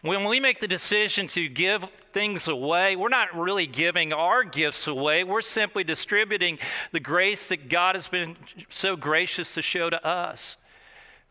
When 0.00 0.24
we 0.24 0.40
make 0.40 0.60
the 0.60 0.66
decision 0.66 1.26
to 1.26 1.50
give 1.50 1.84
things 2.14 2.48
away, 2.48 2.96
we're 2.96 3.10
not 3.10 3.38
really 3.38 3.66
giving 3.66 4.14
our 4.14 4.44
gifts 4.44 4.86
away. 4.86 5.24
We're 5.24 5.42
simply 5.42 5.84
distributing 5.84 6.58
the 6.92 7.00
grace 7.00 7.48
that 7.48 7.68
God 7.68 7.96
has 7.96 8.08
been 8.08 8.36
so 8.70 8.96
gracious 8.96 9.52
to 9.52 9.60
show 9.60 9.90
to 9.90 10.02
us. 10.02 10.56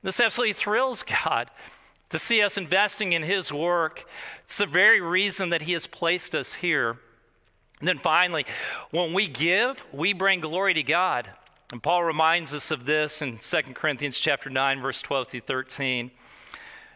This 0.03 0.19
absolutely 0.19 0.53
thrills 0.53 1.01
God 1.01 1.49
to 2.09 2.19
see 2.19 2.43
us 2.43 2.59
investing 2.59 3.13
in 3.13 3.23
His 3.23 3.51
work. 3.51 4.05
It's 4.43 4.59
the 4.59 4.67
very 4.67 5.01
reason 5.01 5.49
that 5.49 5.63
He 5.63 5.73
has 5.73 5.87
placed 5.87 6.35
us 6.35 6.53
here. 6.53 6.99
And 7.79 7.87
then 7.87 7.97
finally, 7.97 8.45
when 8.91 9.13
we 9.13 9.27
give, 9.27 9.83
we 9.91 10.13
bring 10.13 10.41
glory 10.41 10.75
to 10.75 10.83
God. 10.83 11.27
And 11.71 11.81
Paul 11.81 12.03
reminds 12.03 12.53
us 12.53 12.71
of 12.71 12.85
this 12.85 13.21
in 13.21 13.37
2 13.39 13.61
Corinthians 13.73 14.19
chapter 14.19 14.49
9 14.49 14.81
verse 14.81 15.01
12 15.01 15.27
through 15.29 15.39
13. 15.41 16.11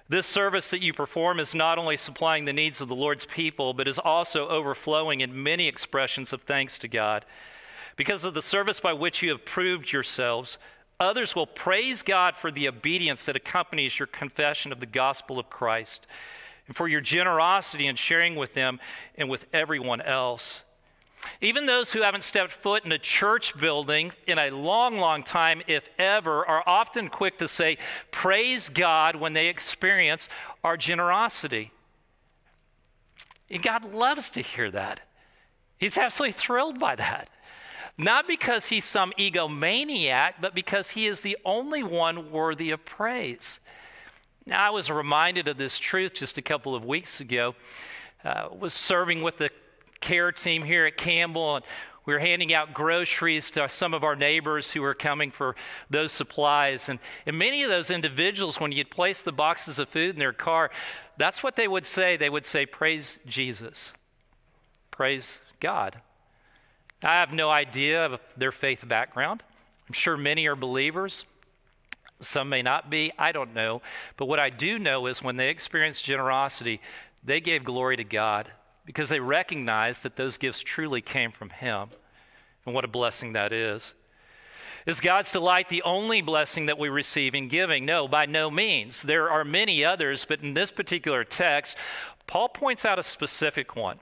This 0.09 0.25
service 0.25 0.69
that 0.69 0.81
you 0.81 0.93
perform 0.93 1.39
is 1.39 1.53
not 1.53 1.77
only 1.77 1.97
supplying 1.97 2.45
the 2.45 2.53
needs 2.53 2.79
of 2.79 2.87
the 2.87 2.95
Lord's 2.95 3.25
people, 3.25 3.73
but 3.73 3.87
is 3.87 3.99
also 3.99 4.47
overflowing 4.47 5.19
in 5.19 5.43
many 5.43 5.67
expressions 5.67 6.31
of 6.31 6.43
thanks 6.43 6.79
to 6.79 6.87
God. 6.87 7.25
Because 7.97 8.23
of 8.23 8.33
the 8.33 8.41
service 8.41 8.79
by 8.79 8.93
which 8.93 9.21
you 9.21 9.31
have 9.31 9.43
proved 9.43 9.91
yourselves, 9.91 10.57
others 10.99 11.35
will 11.35 11.47
praise 11.47 12.03
God 12.03 12.37
for 12.37 12.51
the 12.51 12.69
obedience 12.69 13.25
that 13.25 13.35
accompanies 13.35 13.99
your 13.99 14.07
confession 14.07 14.71
of 14.71 14.79
the 14.79 14.85
gospel 14.85 15.39
of 15.39 15.49
Christ, 15.49 16.07
and 16.67 16.75
for 16.75 16.87
your 16.87 17.01
generosity 17.01 17.85
in 17.85 17.95
sharing 17.95 18.35
with 18.35 18.53
them 18.53 18.79
and 19.15 19.29
with 19.29 19.45
everyone 19.51 20.01
else. 20.01 20.63
Even 21.41 21.65
those 21.65 21.93
who 21.93 22.01
haven't 22.01 22.23
stepped 22.23 22.51
foot 22.51 22.85
in 22.85 22.91
a 22.91 22.97
church 22.97 23.57
building 23.59 24.11
in 24.25 24.37
a 24.37 24.51
long, 24.51 24.97
long 24.97 25.23
time, 25.23 25.61
if 25.67 25.89
ever, 25.97 26.45
are 26.45 26.63
often 26.65 27.09
quick 27.09 27.37
to 27.39 27.47
say, 27.47 27.77
Praise 28.11 28.69
God 28.69 29.15
when 29.15 29.33
they 29.33 29.47
experience 29.47 30.29
our 30.63 30.77
generosity. 30.77 31.71
And 33.49 33.63
God 33.63 33.93
loves 33.93 34.29
to 34.31 34.41
hear 34.41 34.71
that. 34.71 35.01
He's 35.77 35.97
absolutely 35.97 36.33
thrilled 36.33 36.79
by 36.79 36.95
that. 36.95 37.29
Not 37.97 38.27
because 38.27 38.67
he's 38.67 38.85
some 38.85 39.11
egomaniac, 39.17 40.33
but 40.39 40.53
because 40.53 40.91
he 40.91 41.07
is 41.07 41.21
the 41.21 41.37
only 41.45 41.81
one 41.81 42.31
worthy 42.31 42.71
of 42.71 42.85
praise. 42.85 43.59
Now, 44.45 44.67
I 44.67 44.69
was 44.69 44.89
reminded 44.89 45.47
of 45.47 45.57
this 45.57 45.79
truth 45.79 46.13
just 46.13 46.37
a 46.37 46.41
couple 46.41 46.75
of 46.75 46.85
weeks 46.85 47.19
ago. 47.19 47.55
Uh, 48.23 48.49
was 48.57 48.73
serving 48.73 49.21
with 49.21 49.37
the 49.37 49.49
care 50.01 50.31
team 50.31 50.63
here 50.63 50.85
at 50.85 50.97
Campbell, 50.97 51.57
and 51.57 51.65
We 52.05 52.13
were 52.13 52.19
handing 52.19 52.53
out 52.53 52.73
groceries 52.73 53.51
to 53.51 53.67
some 53.67 53.93
of 53.93 54.05
our 54.05 54.15
neighbors 54.15 54.71
who 54.71 54.81
were 54.81 54.93
coming 54.93 55.29
for 55.29 55.57
those 55.89 56.13
supplies. 56.13 56.87
And, 56.87 56.99
and 57.25 57.37
many 57.37 57.63
of 57.63 57.69
those 57.69 57.91
individuals, 57.91 58.61
when 58.61 58.71
you'd 58.71 58.89
place 58.89 59.21
the 59.21 59.33
boxes 59.33 59.77
of 59.77 59.89
food 59.89 60.11
in 60.11 60.19
their 60.19 60.31
car, 60.31 60.71
that's 61.17 61.43
what 61.43 61.57
they 61.57 61.67
would 61.67 61.85
say. 61.85 62.15
They 62.15 62.29
would 62.29 62.45
say, 62.45 62.65
Praise 62.65 63.19
Jesus. 63.25 63.91
Praise 64.89 65.39
God. 65.59 65.99
I 67.03 67.19
have 67.19 67.33
no 67.33 67.49
idea 67.49 68.05
of 68.05 68.21
their 68.37 68.53
faith 68.53 68.87
background. 68.87 69.43
I'm 69.87 69.93
sure 69.93 70.15
many 70.15 70.47
are 70.47 70.55
believers. 70.55 71.25
Some 72.19 72.49
may 72.49 72.61
not 72.61 72.89
be. 72.89 73.11
I 73.19 73.31
don't 73.31 73.53
know. 73.53 73.81
But 74.15 74.27
what 74.27 74.39
I 74.39 74.49
do 74.49 74.79
know 74.79 75.07
is 75.07 75.21
when 75.21 75.35
they 75.35 75.49
experienced 75.49 76.05
generosity, 76.05 76.81
they 77.23 77.41
gave 77.41 77.63
glory 77.63 77.97
to 77.97 78.03
God 78.03 78.51
because 78.87 79.09
they 79.09 79.19
recognized 79.19 80.01
that 80.03 80.15
those 80.15 80.37
gifts 80.37 80.61
truly 80.61 81.01
came 81.01 81.31
from 81.31 81.49
Him. 81.49 81.89
And 82.65 82.73
what 82.73 82.85
a 82.85 82.87
blessing 82.87 83.33
that 83.33 83.51
is. 83.51 83.93
Is 84.85 85.01
God's 85.01 85.33
delight 85.33 85.67
the 85.67 85.83
only 85.83 86.21
blessing 86.21 86.67
that 86.67 86.79
we 86.79 86.87
receive 86.87 87.35
in 87.35 87.49
giving? 87.49 87.85
No, 87.85 88.07
by 88.07 88.25
no 88.25 88.49
means. 88.49 89.03
There 89.03 89.29
are 89.29 89.43
many 89.43 89.83
others, 89.83 90.23
but 90.23 90.41
in 90.41 90.53
this 90.53 90.71
particular 90.71 91.25
text, 91.25 91.75
Paul 92.27 92.47
points 92.47 92.85
out 92.85 92.97
a 92.97 93.03
specific 93.03 93.75
one. 93.75 93.99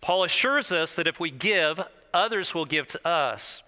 Paul 0.00 0.24
assures 0.24 0.72
us 0.72 0.96
that 0.96 1.06
if 1.06 1.20
we 1.20 1.30
give, 1.30 1.80
others 2.12 2.52
will 2.52 2.64
give 2.64 2.88
to 2.88 3.08
us. 3.08 3.62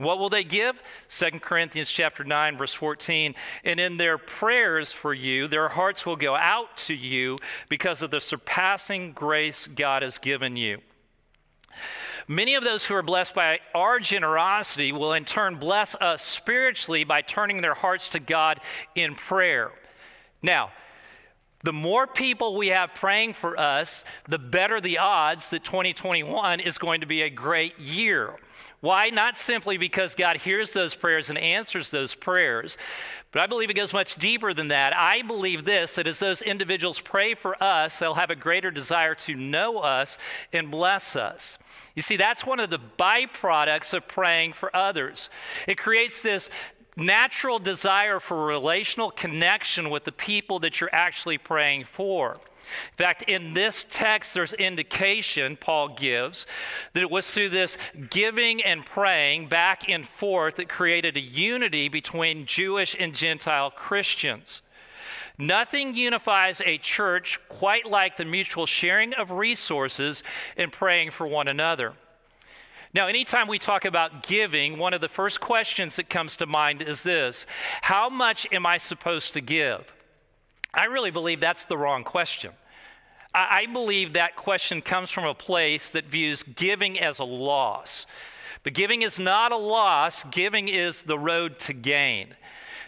What 0.00 0.18
will 0.18 0.30
they 0.30 0.44
give? 0.44 0.82
2 1.10 1.40
Corinthians 1.40 1.90
chapter 1.90 2.24
9 2.24 2.56
verse 2.56 2.72
14. 2.72 3.34
And 3.64 3.78
in 3.78 3.98
their 3.98 4.16
prayers 4.16 4.92
for 4.92 5.12
you, 5.12 5.46
their 5.46 5.68
hearts 5.68 6.06
will 6.06 6.16
go 6.16 6.34
out 6.34 6.74
to 6.78 6.94
you 6.94 7.36
because 7.68 8.00
of 8.00 8.10
the 8.10 8.20
surpassing 8.20 9.12
grace 9.12 9.66
God 9.66 10.02
has 10.02 10.16
given 10.16 10.56
you. 10.56 10.78
Many 12.26 12.54
of 12.54 12.64
those 12.64 12.86
who 12.86 12.94
are 12.94 13.02
blessed 13.02 13.34
by 13.34 13.60
our 13.74 14.00
generosity 14.00 14.90
will 14.90 15.12
in 15.12 15.26
turn 15.26 15.56
bless 15.56 15.94
us 15.96 16.22
spiritually 16.22 17.04
by 17.04 17.20
turning 17.20 17.60
their 17.60 17.74
hearts 17.74 18.08
to 18.10 18.20
God 18.20 18.58
in 18.94 19.14
prayer. 19.14 19.70
Now, 20.42 20.70
the 21.62 21.72
more 21.72 22.06
people 22.06 22.56
we 22.56 22.68
have 22.68 22.94
praying 22.94 23.34
for 23.34 23.58
us, 23.58 24.04
the 24.26 24.38
better 24.38 24.80
the 24.80 24.98
odds 24.98 25.50
that 25.50 25.62
2021 25.64 26.60
is 26.60 26.78
going 26.78 27.02
to 27.02 27.06
be 27.06 27.22
a 27.22 27.30
great 27.30 27.78
year. 27.78 28.34
Why? 28.80 29.10
Not 29.10 29.36
simply 29.36 29.76
because 29.76 30.14
God 30.14 30.38
hears 30.38 30.72
those 30.72 30.94
prayers 30.94 31.28
and 31.28 31.38
answers 31.38 31.90
those 31.90 32.14
prayers, 32.14 32.78
but 33.30 33.42
I 33.42 33.46
believe 33.46 33.68
it 33.68 33.74
goes 33.74 33.92
much 33.92 34.16
deeper 34.16 34.54
than 34.54 34.68
that. 34.68 34.96
I 34.96 35.20
believe 35.20 35.66
this 35.66 35.96
that 35.96 36.06
as 36.06 36.18
those 36.18 36.40
individuals 36.40 36.98
pray 36.98 37.34
for 37.34 37.62
us, 37.62 37.98
they'll 37.98 38.14
have 38.14 38.30
a 38.30 38.36
greater 38.36 38.70
desire 38.70 39.14
to 39.16 39.34
know 39.34 39.80
us 39.80 40.16
and 40.54 40.70
bless 40.70 41.14
us. 41.14 41.58
You 41.94 42.00
see, 42.00 42.16
that's 42.16 42.46
one 42.46 42.58
of 42.58 42.70
the 42.70 42.80
byproducts 42.98 43.92
of 43.92 44.08
praying 44.08 44.54
for 44.54 44.74
others. 44.74 45.28
It 45.68 45.76
creates 45.76 46.22
this 46.22 46.48
natural 46.96 47.58
desire 47.58 48.20
for 48.20 48.44
relational 48.44 49.10
connection 49.10 49.90
with 49.90 50.04
the 50.04 50.12
people 50.12 50.58
that 50.60 50.80
you're 50.80 50.94
actually 50.94 51.38
praying 51.38 51.84
for. 51.84 52.34
In 52.34 53.04
fact, 53.04 53.22
in 53.22 53.54
this 53.54 53.84
text, 53.88 54.34
there's 54.34 54.54
indication 54.54 55.56
Paul 55.56 55.88
gives 55.88 56.46
that 56.92 57.02
it 57.02 57.10
was 57.10 57.30
through 57.30 57.48
this 57.48 57.76
giving 58.10 58.62
and 58.62 58.84
praying 58.84 59.48
back 59.48 59.88
and 59.88 60.06
forth 60.06 60.56
that 60.56 60.68
created 60.68 61.16
a 61.16 61.20
unity 61.20 61.88
between 61.88 62.46
Jewish 62.46 62.94
and 62.98 63.14
Gentile 63.14 63.70
Christians. 63.70 64.62
Nothing 65.36 65.96
unifies 65.96 66.60
a 66.64 66.78
church 66.78 67.40
quite 67.48 67.86
like 67.86 68.16
the 68.16 68.24
mutual 68.24 68.66
sharing 68.66 69.14
of 69.14 69.30
resources 69.30 70.22
and 70.56 70.70
praying 70.70 71.10
for 71.10 71.26
one 71.26 71.48
another. 71.48 71.94
Now, 72.92 73.06
anytime 73.06 73.46
we 73.46 73.60
talk 73.60 73.84
about 73.84 74.24
giving, 74.24 74.76
one 74.76 74.94
of 74.94 75.00
the 75.00 75.08
first 75.08 75.40
questions 75.40 75.94
that 75.96 76.10
comes 76.10 76.36
to 76.38 76.46
mind 76.46 76.82
is 76.82 77.04
this 77.04 77.46
How 77.82 78.08
much 78.08 78.46
am 78.52 78.66
I 78.66 78.78
supposed 78.78 79.32
to 79.34 79.40
give? 79.40 79.92
I 80.74 80.84
really 80.84 81.10
believe 81.10 81.40
that's 81.40 81.64
the 81.64 81.76
wrong 81.76 82.04
question. 82.04 82.52
I 83.32 83.66
believe 83.66 84.14
that 84.14 84.34
question 84.34 84.82
comes 84.82 85.10
from 85.10 85.24
a 85.24 85.34
place 85.34 85.90
that 85.90 86.06
views 86.06 86.42
giving 86.42 86.98
as 86.98 87.20
a 87.20 87.24
loss. 87.24 88.06
But 88.64 88.72
giving 88.72 89.02
is 89.02 89.20
not 89.20 89.52
a 89.52 89.56
loss, 89.56 90.24
giving 90.24 90.68
is 90.68 91.02
the 91.02 91.18
road 91.18 91.60
to 91.60 91.72
gain. 91.72 92.34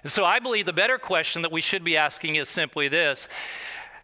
And 0.02 0.10
so 0.10 0.24
I 0.24 0.40
believe 0.40 0.66
the 0.66 0.72
better 0.72 0.98
question 0.98 1.42
that 1.42 1.52
we 1.52 1.60
should 1.60 1.84
be 1.84 1.96
asking 1.96 2.36
is 2.36 2.48
simply 2.48 2.88
this 2.88 3.28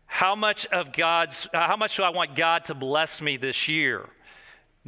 How 0.07 0.37
much 0.37 0.65
of 0.67 0.93
God's, 0.93 1.49
how 1.53 1.77
much 1.77 1.97
do 1.97 2.05
I 2.05 2.11
want 2.11 2.37
God 2.37 2.65
to 2.67 2.75
bless 2.75 3.21
me 3.21 3.37
this 3.37 3.67
year? 3.67 4.09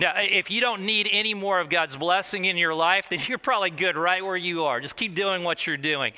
Now, 0.01 0.15
if 0.17 0.51
you 0.51 0.63
don't 0.63 0.87
need 0.87 1.11
any 1.13 1.35
more 1.35 1.61
of 1.61 1.69
God's 1.69 1.95
blessing 1.95 2.47
in 2.47 2.57
your 2.57 2.75
life, 2.75 3.09
then 3.11 3.21
you're 3.29 3.37
probably 3.37 3.69
good 3.69 3.99
right 3.99 4.25
where 4.25 4.37
you 4.37 4.65
are. 4.65 4.81
Just 4.81 4.97
keep 4.97 5.15
doing 5.15 5.45
what 5.45 5.67
you're 5.67 5.77
doing. 5.77 6.15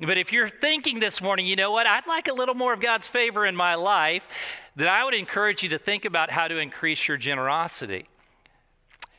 But 0.00 0.16
if 0.16 0.32
you're 0.32 0.48
thinking 0.48 1.00
this 1.00 1.20
morning, 1.20 1.46
you 1.46 1.54
know 1.54 1.70
what, 1.70 1.86
I'd 1.86 2.06
like 2.06 2.28
a 2.28 2.32
little 2.32 2.54
more 2.54 2.72
of 2.72 2.80
God's 2.80 3.06
favor 3.06 3.44
in 3.44 3.54
my 3.54 3.74
life, 3.74 4.26
then 4.74 4.88
I 4.88 5.04
would 5.04 5.12
encourage 5.12 5.62
you 5.62 5.68
to 5.68 5.78
think 5.78 6.06
about 6.06 6.30
how 6.30 6.48
to 6.48 6.56
increase 6.56 7.06
your 7.06 7.18
generosity. 7.18 8.06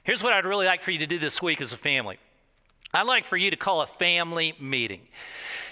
Here's 0.03 0.23
what 0.23 0.33
I'd 0.33 0.45
really 0.45 0.65
like 0.65 0.81
for 0.81 0.89
you 0.89 0.99
to 0.99 1.07
do 1.07 1.19
this 1.19 1.39
week 1.39 1.61
as 1.61 1.71
a 1.71 1.77
family 1.77 2.17
I'd 2.93 3.05
like 3.05 3.25
for 3.25 3.37
you 3.37 3.51
to 3.51 3.57
call 3.57 3.81
a 3.81 3.87
family 3.87 4.55
meeting. 4.59 5.01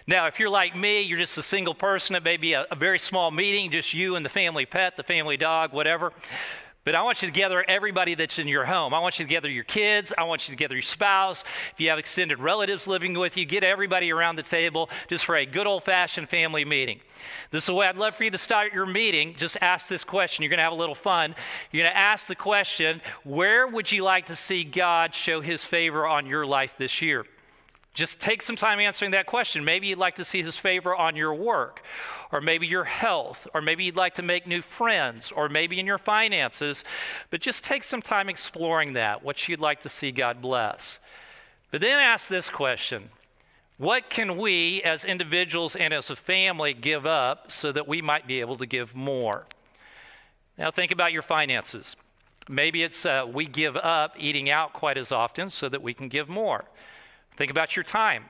Now, 0.05 0.27
if 0.27 0.39
you're 0.39 0.51
like 0.51 0.75
me, 0.75 1.01
you're 1.01 1.17
just 1.17 1.35
a 1.39 1.43
single 1.43 1.73
person, 1.73 2.15
it 2.15 2.21
may 2.21 2.37
be 2.37 2.53
a, 2.53 2.67
a 2.69 2.75
very 2.75 2.99
small 2.99 3.31
meeting, 3.31 3.71
just 3.71 3.95
you 3.95 4.15
and 4.15 4.23
the 4.23 4.29
family 4.29 4.67
pet, 4.67 4.97
the 4.97 5.03
family 5.03 5.35
dog, 5.35 5.73
whatever. 5.73 6.13
But 6.85 6.93
I 6.93 7.01
want 7.01 7.23
you 7.23 7.27
to 7.27 7.33
gather 7.33 7.65
everybody 7.67 8.13
that's 8.13 8.37
in 8.37 8.47
your 8.47 8.65
home. 8.65 8.93
I 8.93 8.99
want 8.99 9.17
you 9.17 9.25
to 9.25 9.29
gather 9.29 9.49
your 9.49 9.63
kids. 9.63 10.13
I 10.15 10.23
want 10.23 10.47
you 10.47 10.55
to 10.55 10.57
gather 10.57 10.75
your 10.75 10.83
spouse. 10.83 11.43
If 11.73 11.79
you 11.79 11.89
have 11.89 11.97
extended 11.97 12.39
relatives 12.39 12.85
living 12.85 13.17
with 13.17 13.37
you, 13.37 13.43
get 13.43 13.63
everybody 13.63 14.11
around 14.11 14.35
the 14.35 14.43
table 14.43 14.91
just 15.07 15.25
for 15.25 15.35
a 15.35 15.47
good 15.47 15.65
old 15.65 15.83
fashioned 15.83 16.29
family 16.29 16.63
meeting. 16.63 16.99
This 17.49 17.63
is 17.63 17.67
the 17.67 17.73
way 17.73 17.87
I'd 17.87 17.97
love 17.97 18.15
for 18.15 18.23
you 18.23 18.29
to 18.29 18.37
start 18.37 18.71
your 18.71 18.85
meeting. 18.85 19.33
Just 19.35 19.57
ask 19.61 19.87
this 19.87 20.03
question. 20.03 20.43
You're 20.43 20.51
going 20.51 20.59
to 20.59 20.63
have 20.63 20.73
a 20.73 20.75
little 20.75 20.93
fun. 20.93 21.33
You're 21.71 21.83
going 21.83 21.91
to 21.91 21.97
ask 21.97 22.27
the 22.27 22.35
question 22.35 23.01
Where 23.23 23.65
would 23.65 23.91
you 23.91 24.03
like 24.03 24.27
to 24.27 24.35
see 24.35 24.63
God 24.63 25.15
show 25.15 25.41
his 25.41 25.63
favor 25.63 26.05
on 26.05 26.27
your 26.27 26.45
life 26.45 26.75
this 26.77 27.01
year? 27.01 27.25
Just 27.95 28.19
take 28.19 28.41
some 28.41 28.57
time 28.57 28.81
answering 28.81 29.11
that 29.11 29.25
question. 29.25 29.63
Maybe 29.63 29.87
you'd 29.87 29.97
like 29.97 30.15
to 30.15 30.25
see 30.25 30.43
his 30.43 30.57
favor 30.57 30.93
on 30.93 31.15
your 31.15 31.33
work, 31.33 31.81
or 32.29 32.41
maybe 32.41 32.67
your 32.67 32.83
health, 32.83 33.47
or 33.53 33.61
maybe 33.61 33.85
you'd 33.85 33.95
like 33.95 34.15
to 34.15 34.21
make 34.21 34.45
new 34.45 34.61
friends, 34.61 35.31
or 35.31 35.47
maybe 35.47 35.79
in 35.79 35.85
your 35.85 35.97
finances. 35.97 36.83
But 37.29 37.39
just 37.39 37.63
take 37.63 37.85
some 37.85 38.01
time 38.01 38.27
exploring 38.27 38.93
that, 38.93 39.23
what 39.23 39.47
you'd 39.47 39.61
like 39.61 39.79
to 39.81 39.89
see 39.89 40.11
God 40.11 40.41
bless. 40.41 40.99
But 41.71 41.79
then 41.79 41.97
ask 41.97 42.27
this 42.27 42.49
question 42.49 43.11
What 43.77 44.09
can 44.09 44.35
we 44.35 44.81
as 44.83 45.05
individuals 45.05 45.77
and 45.77 45.93
as 45.93 46.09
a 46.09 46.17
family 46.17 46.73
give 46.73 47.05
up 47.05 47.49
so 47.49 47.71
that 47.71 47.87
we 47.87 48.01
might 48.01 48.27
be 48.27 48.41
able 48.41 48.57
to 48.57 48.65
give 48.65 48.93
more? 48.93 49.45
Now, 50.57 50.69
think 50.69 50.91
about 50.91 51.13
your 51.13 51.21
finances. 51.21 51.95
Maybe 52.49 52.83
it's 52.83 53.05
uh, 53.05 53.25
we 53.31 53.45
give 53.45 53.77
up 53.77 54.15
eating 54.19 54.49
out 54.49 54.73
quite 54.73 54.97
as 54.97 55.13
often 55.13 55.49
so 55.49 55.69
that 55.69 55.81
we 55.81 55.93
can 55.93 56.09
give 56.09 56.27
more. 56.27 56.65
Think 57.37 57.51
about 57.51 57.75
your 57.75 57.83
time. 57.83 58.25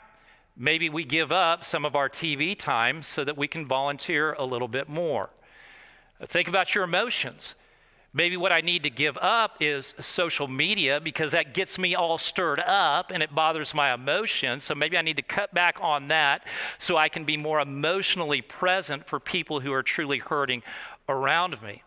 Maybe 0.57 0.89
we 0.89 1.03
give 1.03 1.31
up 1.31 1.63
some 1.63 1.85
of 1.85 1.95
our 1.95 2.09
TV 2.09 2.57
time 2.57 3.03
so 3.03 3.23
that 3.23 3.37
we 3.37 3.47
can 3.47 3.67
volunteer 3.67 4.33
a 4.33 4.45
little 4.45 4.67
bit 4.67 4.87
more. 4.87 5.29
Think 6.25 6.47
about 6.47 6.73
your 6.73 6.85
emotions. 6.85 7.55
Maybe 8.13 8.37
what 8.37 8.53
I 8.53 8.61
need 8.61 8.83
to 8.83 8.89
give 8.89 9.17
up 9.17 9.57
is 9.59 9.93
social 9.99 10.47
media 10.47 11.01
because 11.01 11.33
that 11.33 11.53
gets 11.53 11.77
me 11.77 11.93
all 11.93 12.17
stirred 12.17 12.61
up 12.61 13.11
and 13.11 13.21
it 13.21 13.35
bothers 13.35 13.73
my 13.73 13.93
emotions. 13.93 14.63
So 14.63 14.73
maybe 14.73 14.97
I 14.97 15.01
need 15.01 15.17
to 15.17 15.21
cut 15.21 15.53
back 15.53 15.77
on 15.81 16.07
that 16.07 16.47
so 16.79 16.95
I 16.95 17.09
can 17.09 17.25
be 17.25 17.35
more 17.35 17.59
emotionally 17.59 18.41
present 18.41 19.05
for 19.05 19.19
people 19.19 19.59
who 19.59 19.73
are 19.73 19.83
truly 19.83 20.19
hurting 20.19 20.63
around 21.09 21.61
me. 21.61 21.83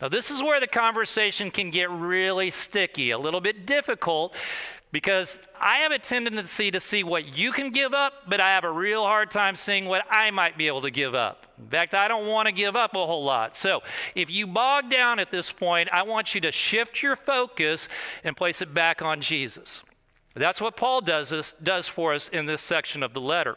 Now, 0.00 0.08
this 0.08 0.30
is 0.30 0.42
where 0.42 0.58
the 0.58 0.66
conversation 0.66 1.50
can 1.50 1.70
get 1.70 1.90
really 1.90 2.50
sticky, 2.50 3.10
a 3.10 3.18
little 3.18 3.42
bit 3.42 3.66
difficult, 3.66 4.34
because 4.92 5.38
I 5.58 5.78
have 5.78 5.90
a 5.90 5.98
tendency 5.98 6.70
to 6.70 6.78
see 6.78 7.02
what 7.02 7.36
you 7.36 7.50
can 7.50 7.70
give 7.70 7.94
up, 7.94 8.12
but 8.28 8.40
I 8.40 8.50
have 8.50 8.64
a 8.64 8.70
real 8.70 9.02
hard 9.04 9.30
time 9.30 9.56
seeing 9.56 9.86
what 9.86 10.04
I 10.10 10.30
might 10.30 10.58
be 10.58 10.66
able 10.66 10.82
to 10.82 10.90
give 10.90 11.14
up. 11.14 11.46
In 11.58 11.66
fact, 11.66 11.94
I 11.94 12.08
don't 12.08 12.26
want 12.26 12.46
to 12.46 12.52
give 12.52 12.76
up 12.76 12.94
a 12.94 13.06
whole 13.06 13.24
lot. 13.24 13.56
So 13.56 13.82
if 14.14 14.30
you 14.30 14.46
bog 14.46 14.90
down 14.90 15.18
at 15.18 15.30
this 15.30 15.50
point, 15.50 15.88
I 15.92 16.02
want 16.02 16.34
you 16.34 16.40
to 16.42 16.52
shift 16.52 17.02
your 17.02 17.16
focus 17.16 17.88
and 18.22 18.36
place 18.36 18.60
it 18.60 18.74
back 18.74 19.00
on 19.00 19.22
Jesus. 19.22 19.80
That's 20.34 20.60
what 20.60 20.76
Paul 20.76 21.00
does, 21.00 21.54
does 21.62 21.88
for 21.88 22.12
us 22.12 22.28
in 22.28 22.46
this 22.46 22.60
section 22.60 23.02
of 23.02 23.14
the 23.14 23.20
letter. 23.20 23.56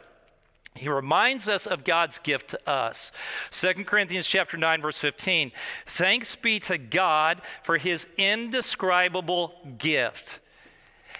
He 0.75 0.89
reminds 0.89 1.47
us 1.47 1.65
of 1.65 1.85
God's 1.85 2.17
gift 2.17 2.49
to 2.49 2.69
us. 2.69 3.11
2 3.51 3.85
Corinthians 3.85 4.27
chapter 4.27 4.57
9 4.57 4.81
verse 4.81 4.97
15. 4.97 5.53
Thanks 5.85 6.35
be 6.35 6.59
to 6.61 6.77
God 6.77 7.41
for 7.63 7.77
his 7.77 8.07
indescribable 8.17 9.53
gift. 9.77 10.39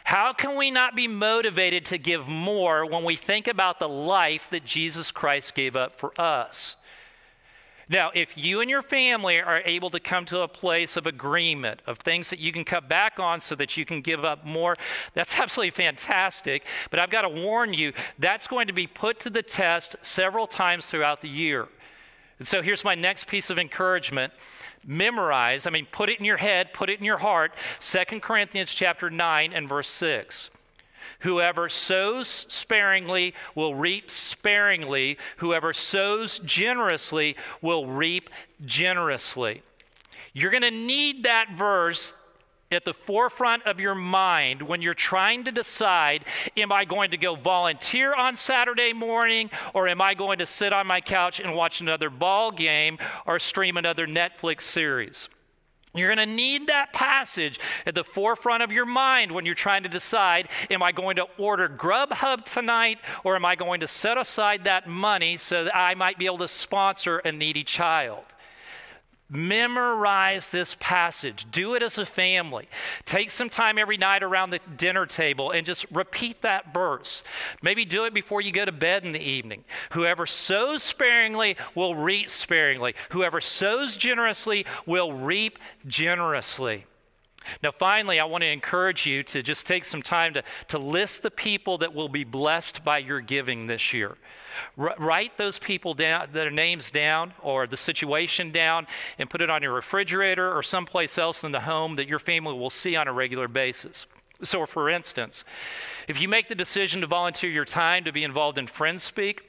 How 0.06 0.34
can 0.34 0.56
we 0.56 0.70
not 0.70 0.96
be 0.96 1.08
motivated 1.08 1.84
to 1.86 1.98
give 1.98 2.28
more 2.28 2.86
when 2.86 3.04
we 3.04 3.16
think 3.16 3.48
about 3.48 3.80
the 3.80 3.90
life 3.90 4.48
that 4.52 4.64
Jesus 4.64 5.10
Christ 5.10 5.56
gave 5.56 5.76
up 5.76 5.98
for 5.98 6.14
us? 6.22 6.78
Now, 7.90 8.12
if 8.14 8.38
you 8.38 8.62
and 8.62 8.70
your 8.70 8.84
family 8.84 9.42
are 9.42 9.64
able 9.66 9.90
to 9.90 10.00
come 10.00 10.26
to 10.26 10.42
a 10.42 10.48
place 10.48 10.96
of 10.96 11.08
agreement, 11.08 11.82
of 11.88 11.98
things 11.98 12.30
that 12.30 12.38
you 12.38 12.52
can 12.52 12.64
cut 12.64 12.88
back 12.88 13.20
on 13.20 13.42
so 13.42 13.56
that 13.56 13.78
you 13.78 13.84
can 13.84 14.02
give 14.02 14.24
up 14.24 14.46
more, 14.46 14.76
that's 15.16 15.40
absolutely 15.40 15.72
fantastic. 15.72 16.66
But 16.92 17.00
I've 17.00 17.10
got 17.10 17.24
to 17.24 17.30
warn 17.30 17.74
you, 17.74 17.92
that's 18.20 18.48
going 18.48 18.68
to 18.68 18.74
be 18.74 18.86
put 18.86 19.20
to 19.22 19.32
the 19.32 19.42
test 19.44 19.96
several 20.04 20.46
times 20.46 20.86
throughout 20.86 21.22
the 21.22 21.30
year. 21.30 21.68
And 22.40 22.48
so 22.48 22.62
here's 22.62 22.84
my 22.84 22.96
next 22.96 23.28
piece 23.28 23.50
of 23.50 23.58
encouragement. 23.58 24.34
Memorize, 24.86 25.66
I 25.66 25.72
mean, 25.72 25.88
put 25.92 26.10
it 26.10 26.20
in 26.20 26.26
your 26.26 26.38
head, 26.38 26.74
put 26.74 26.90
it 26.90 27.00
in 27.00 27.06
your 27.06 27.18
heart, 27.18 27.54
2 27.80 28.20
Corinthians 28.20 28.74
chapter 28.74 29.10
9 29.10 29.54
and 29.54 29.68
verse 29.68 29.88
6. 29.88 30.50
Whoever 31.20 31.70
sows 31.70 32.28
sparingly 32.28 33.34
will 33.56 33.74
reap 33.74 34.12
sparingly. 34.12 35.18
Whoever 35.38 35.74
sows 35.74 36.40
generously 36.40 37.36
will 37.62 37.88
reap 37.88 38.30
generously. 38.66 39.64
You're 40.34 40.52
going 40.52 40.64
to 40.64 40.72
need 40.72 41.24
that 41.24 41.52
verse 41.56 42.14
at 42.76 42.86
the 42.86 42.94
forefront 42.94 43.64
of 43.64 43.80
your 43.80 43.96
mind 43.96 44.62
when 44.62 44.82
you're 44.82 44.94
trying 44.94 45.44
to 45.46 45.52
decide 45.52 46.26
am 46.56 46.72
I 46.72 46.86
going 46.86 47.12
to 47.12 47.18
go 47.18 47.36
volunteer 47.36 48.14
on 48.14 48.36
Saturday 48.36 48.94
morning 48.94 49.50
or 49.74 49.88
am 49.88 50.02
I 50.02 50.14
going 50.14 50.40
to 50.40 50.46
sit 50.46 50.74
on 50.74 50.86
my 50.86 51.02
couch 51.02 51.40
and 51.40 51.56
watch 51.56 51.82
another 51.82 52.10
ball 52.10 52.52
game 52.52 53.00
or 53.26 53.40
stream 53.40 53.78
another 53.78 54.06
Netflix 54.06 54.62
series? 54.62 55.30
You're 55.96 56.14
going 56.14 56.28
to 56.28 56.36
need 56.36 56.68
that 56.68 56.92
passage 56.92 57.60
at 57.86 57.96
the 57.96 58.04
forefront 58.04 58.62
of 58.62 58.72
your 58.72 58.86
mind 58.86 59.32
when 59.32 59.46
you're 59.46 59.56
trying 59.56 59.84
to 59.84 59.90
decide 59.90 60.50
am 60.70 60.84
I 60.84 60.92
going 60.92 61.16
to 61.16 61.28
order 61.38 61.70
Grubhub 61.70 62.44
tonight 62.44 63.00
or 63.24 63.36
am 63.36 63.46
I 63.46 63.56
going 63.56 63.80
to 63.80 63.88
set 63.88 64.18
aside 64.18 64.66
that 64.66 64.88
money 64.88 65.38
so 65.38 65.64
that 65.64 65.76
I 65.76 65.96
might 65.96 66.20
be 66.20 66.26
able 66.26 66.40
to 66.40 66.48
sponsor 66.48 67.20
a 67.20 67.32
needy 67.32 67.64
child? 67.64 68.26
Memorize 69.28 70.52
this 70.52 70.76
passage. 70.80 71.48
Do 71.50 71.74
it 71.74 71.82
as 71.82 71.98
a 71.98 72.06
family. 72.06 72.68
Take 73.06 73.32
some 73.32 73.50
time 73.50 73.80
every 73.80 73.98
night 73.98 74.22
around 74.22 74.52
the 74.52 74.60
dinner 74.78 75.08
table 75.08 75.50
and 75.50 75.66
just 75.66 75.86
repeat 75.92 76.44
that 76.44 76.72
verse. 76.74 77.24
Maybe 77.64 77.86
do 77.86 78.06
it 78.06 78.14
before 78.14 78.42
you 78.42 78.52
go 78.52 78.66
to 78.66 78.72
bed 78.72 79.04
in 79.04 79.14
the 79.14 79.20
evening. 79.20 79.64
Whoever 79.92 80.28
sows 80.28 80.84
sparingly 80.84 81.58
will 81.74 81.96
reap 81.96 82.30
sparingly. 82.30 82.94
Whoever 83.10 83.42
sows 83.42 83.98
generously 83.98 84.66
will 84.86 85.12
reap 85.12 85.58
generously. 85.88 86.86
Now, 87.64 87.72
finally, 87.72 88.20
I 88.20 88.26
want 88.26 88.44
to 88.44 88.50
encourage 88.50 89.06
you 89.06 89.24
to 89.24 89.42
just 89.42 89.66
take 89.66 89.86
some 89.86 90.02
time 90.02 90.34
to, 90.34 90.44
to 90.70 90.78
list 90.78 91.24
the 91.24 91.32
people 91.32 91.78
that 91.80 91.94
will 91.94 92.10
be 92.10 92.24
blessed 92.24 92.84
by 92.84 93.00
your 93.00 93.22
giving 93.22 93.68
this 93.68 93.94
year. 93.94 94.18
R- 94.78 94.96
write 94.98 95.38
those 95.38 95.60
people 95.60 95.94
down, 95.94 96.30
their 96.32 96.52
names 96.52 96.92
down, 96.92 97.34
or 97.42 97.68
the 97.68 97.78
situation 97.78 98.52
down, 98.52 98.88
and 99.18 99.30
put 99.30 99.42
it 99.42 99.50
on 99.50 99.62
your 99.62 99.74
refrigerator 99.74 100.56
or 100.56 100.64
someplace 100.64 101.18
else 101.18 101.44
in 101.44 101.52
the 101.52 101.62
home 101.62 101.96
that 101.96 102.08
your 102.08 102.20
family 102.20 102.54
will 102.54 102.70
see 102.70 102.96
on 102.96 103.08
a 103.08 103.14
regular 103.14 103.48
basis. 103.48 104.06
So, 104.44 104.66
for 104.66 104.90
instance, 104.90 105.44
if 106.08 106.20
you 106.20 106.28
make 106.28 106.50
the 106.50 106.56
decision 106.56 107.02
to 107.02 107.08
volunteer 107.08 107.50
your 107.50 107.66
time 107.66 108.04
to 108.04 108.12
be 108.12 108.24
involved 108.24 108.58
in 108.58 108.68
Friends 108.68 109.04
Speak, 109.04 109.44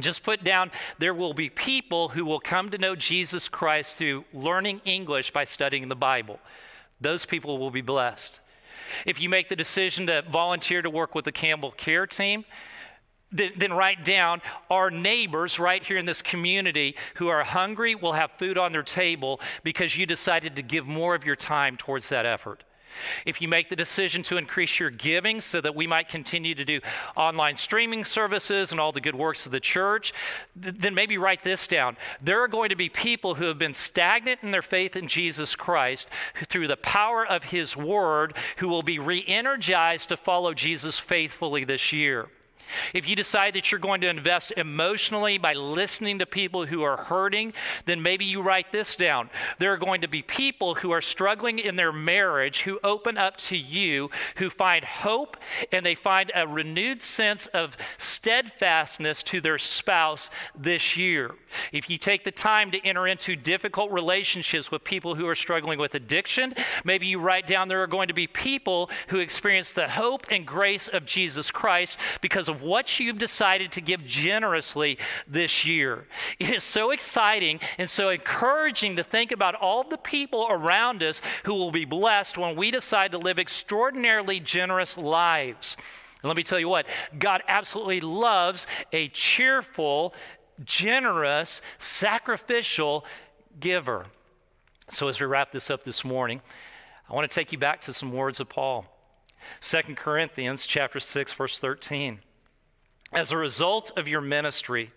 just 0.00 0.24
put 0.24 0.42
down 0.42 0.72
there 0.98 1.14
will 1.14 1.34
be 1.34 1.48
people 1.48 2.08
who 2.08 2.24
will 2.24 2.40
come 2.40 2.70
to 2.70 2.78
know 2.78 2.96
Jesus 2.96 3.48
Christ 3.48 3.96
through 3.96 4.24
learning 4.32 4.80
English 4.84 5.30
by 5.32 5.44
studying 5.44 5.88
the 5.88 5.94
Bible. 5.94 6.40
Those 7.04 7.26
people 7.26 7.58
will 7.58 7.70
be 7.70 7.82
blessed. 7.82 8.40
If 9.04 9.20
you 9.20 9.28
make 9.28 9.50
the 9.50 9.56
decision 9.56 10.06
to 10.06 10.22
volunteer 10.22 10.80
to 10.80 10.88
work 10.88 11.14
with 11.14 11.26
the 11.26 11.32
Campbell 11.32 11.70
Care 11.70 12.06
Team, 12.06 12.46
then, 13.30 13.52
then, 13.56 13.72
write 13.72 14.04
down 14.04 14.40
our 14.70 14.90
neighbors 14.90 15.58
right 15.58 15.82
here 15.82 15.98
in 15.98 16.06
this 16.06 16.22
community 16.22 16.94
who 17.16 17.28
are 17.28 17.42
hungry 17.42 17.94
will 17.94 18.12
have 18.12 18.30
food 18.38 18.56
on 18.56 18.70
their 18.70 18.84
table 18.84 19.40
because 19.64 19.96
you 19.96 20.06
decided 20.06 20.54
to 20.56 20.62
give 20.62 20.86
more 20.86 21.14
of 21.16 21.24
your 21.24 21.34
time 21.34 21.76
towards 21.76 22.08
that 22.10 22.26
effort. 22.26 22.62
If 23.24 23.40
you 23.40 23.48
make 23.48 23.68
the 23.68 23.76
decision 23.76 24.22
to 24.24 24.36
increase 24.36 24.78
your 24.78 24.90
giving 24.90 25.40
so 25.40 25.60
that 25.60 25.74
we 25.74 25.86
might 25.86 26.08
continue 26.08 26.54
to 26.54 26.64
do 26.64 26.80
online 27.16 27.56
streaming 27.56 28.04
services 28.04 28.70
and 28.72 28.80
all 28.80 28.92
the 28.92 29.00
good 29.00 29.14
works 29.14 29.46
of 29.46 29.52
the 29.52 29.60
church, 29.60 30.12
th- 30.60 30.74
then 30.78 30.94
maybe 30.94 31.18
write 31.18 31.42
this 31.42 31.66
down. 31.66 31.96
There 32.20 32.42
are 32.42 32.48
going 32.48 32.70
to 32.70 32.76
be 32.76 32.88
people 32.88 33.36
who 33.36 33.44
have 33.44 33.58
been 33.58 33.74
stagnant 33.74 34.40
in 34.42 34.50
their 34.50 34.62
faith 34.62 34.96
in 34.96 35.08
Jesus 35.08 35.54
Christ 35.54 36.08
who, 36.34 36.46
through 36.46 36.68
the 36.68 36.76
power 36.76 37.26
of 37.26 37.44
His 37.44 37.76
Word 37.76 38.34
who 38.58 38.68
will 38.68 38.82
be 38.82 38.98
re 38.98 39.24
energized 39.26 40.08
to 40.08 40.16
follow 40.16 40.54
Jesus 40.54 40.98
faithfully 40.98 41.64
this 41.64 41.92
year. 41.92 42.28
If 42.92 43.08
you 43.08 43.16
decide 43.16 43.54
that 43.54 43.70
you're 43.70 43.78
going 43.78 44.00
to 44.02 44.08
invest 44.08 44.52
emotionally 44.56 45.38
by 45.38 45.54
listening 45.54 46.18
to 46.18 46.26
people 46.26 46.66
who 46.66 46.82
are 46.82 46.96
hurting, 46.96 47.52
then 47.86 48.02
maybe 48.02 48.24
you 48.24 48.42
write 48.42 48.72
this 48.72 48.96
down. 48.96 49.30
There 49.58 49.72
are 49.72 49.78
going 49.78 50.00
to 50.02 50.08
be 50.08 50.22
people 50.22 50.76
who 50.76 50.90
are 50.90 51.00
struggling 51.00 51.58
in 51.58 51.76
their 51.76 51.92
marriage 51.92 52.62
who 52.62 52.80
open 52.82 53.18
up 53.18 53.36
to 53.38 53.56
you, 53.56 54.10
who 54.36 54.50
find 54.50 54.84
hope, 54.84 55.36
and 55.72 55.84
they 55.84 55.94
find 55.94 56.30
a 56.34 56.46
renewed 56.46 57.02
sense 57.02 57.46
of 57.46 57.76
steadfastness 57.98 59.22
to 59.24 59.40
their 59.40 59.58
spouse 59.58 60.30
this 60.56 60.96
year. 60.96 61.34
If 61.72 61.88
you 61.88 61.98
take 61.98 62.24
the 62.24 62.32
time 62.32 62.70
to 62.72 62.84
enter 62.84 63.06
into 63.06 63.36
difficult 63.36 63.90
relationships 63.92 64.70
with 64.70 64.84
people 64.84 65.14
who 65.14 65.26
are 65.28 65.34
struggling 65.34 65.78
with 65.78 65.94
addiction, 65.94 66.54
maybe 66.84 67.06
you 67.06 67.20
write 67.20 67.46
down 67.46 67.68
there 67.68 67.82
are 67.82 67.86
going 67.86 68.08
to 68.08 68.14
be 68.14 68.26
people 68.26 68.90
who 69.08 69.18
experience 69.18 69.72
the 69.72 69.88
hope 69.88 70.26
and 70.30 70.46
grace 70.46 70.88
of 70.88 71.06
Jesus 71.06 71.50
Christ 71.50 71.98
because 72.20 72.48
of 72.54 72.62
what 72.62 73.00
you've 73.00 73.18
decided 73.18 73.72
to 73.72 73.80
give 73.80 74.06
generously 74.06 74.98
this 75.26 75.64
year. 75.64 76.06
It 76.38 76.50
is 76.50 76.62
so 76.62 76.90
exciting 76.90 77.60
and 77.78 77.90
so 77.90 78.10
encouraging 78.10 78.96
to 78.96 79.04
think 79.04 79.32
about 79.32 79.54
all 79.56 79.82
the 79.82 79.98
people 79.98 80.46
around 80.48 81.02
us 81.02 81.20
who 81.44 81.54
will 81.54 81.72
be 81.72 81.84
blessed 81.84 82.38
when 82.38 82.56
we 82.56 82.70
decide 82.70 83.10
to 83.10 83.18
live 83.18 83.38
extraordinarily 83.38 84.40
generous 84.40 84.96
lives. 84.96 85.76
And 86.22 86.28
let 86.28 86.36
me 86.36 86.42
tell 86.42 86.60
you 86.60 86.68
what, 86.68 86.86
God 87.18 87.42
absolutely 87.48 88.00
loves 88.00 88.66
a 88.92 89.08
cheerful, 89.08 90.14
generous, 90.64 91.60
sacrificial 91.78 93.04
giver. 93.58 94.06
So 94.88 95.08
as 95.08 95.18
we 95.18 95.26
wrap 95.26 95.50
this 95.52 95.70
up 95.70 95.84
this 95.84 96.04
morning, 96.04 96.40
I 97.10 97.14
want 97.14 97.30
to 97.30 97.34
take 97.34 97.52
you 97.52 97.58
back 97.58 97.80
to 97.82 97.92
some 97.92 98.12
words 98.12 98.40
of 98.40 98.48
Paul. 98.48 98.86
2 99.60 99.94
Corinthians 99.94 100.66
chapter 100.66 101.00
6 101.00 101.32
verse 101.32 101.58
13. 101.58 102.20
As 103.12 103.30
a 103.30 103.36
result 103.36 103.92
of 103.96 104.08
your 104.08 104.20
ministry, 104.20 104.92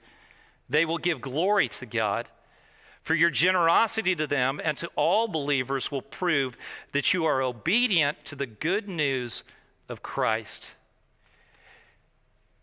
they 0.69 0.85
will 0.85 0.97
give 0.97 1.21
glory 1.21 1.67
to 1.69 1.85
God. 1.85 2.27
For 3.03 3.15
your 3.15 3.29
generosity 3.29 4.15
to 4.15 4.27
them 4.27 4.59
and 4.63 4.75
to 4.77 4.89
all 4.95 5.27
believers 5.27 5.91
will 5.91 6.01
prove 6.01 6.57
that 6.91 7.13
you 7.13 7.25
are 7.25 7.41
obedient 7.41 8.25
to 8.25 8.35
the 8.35 8.45
good 8.45 8.89
news 8.89 9.43
of 9.87 10.03
Christ. 10.03 10.73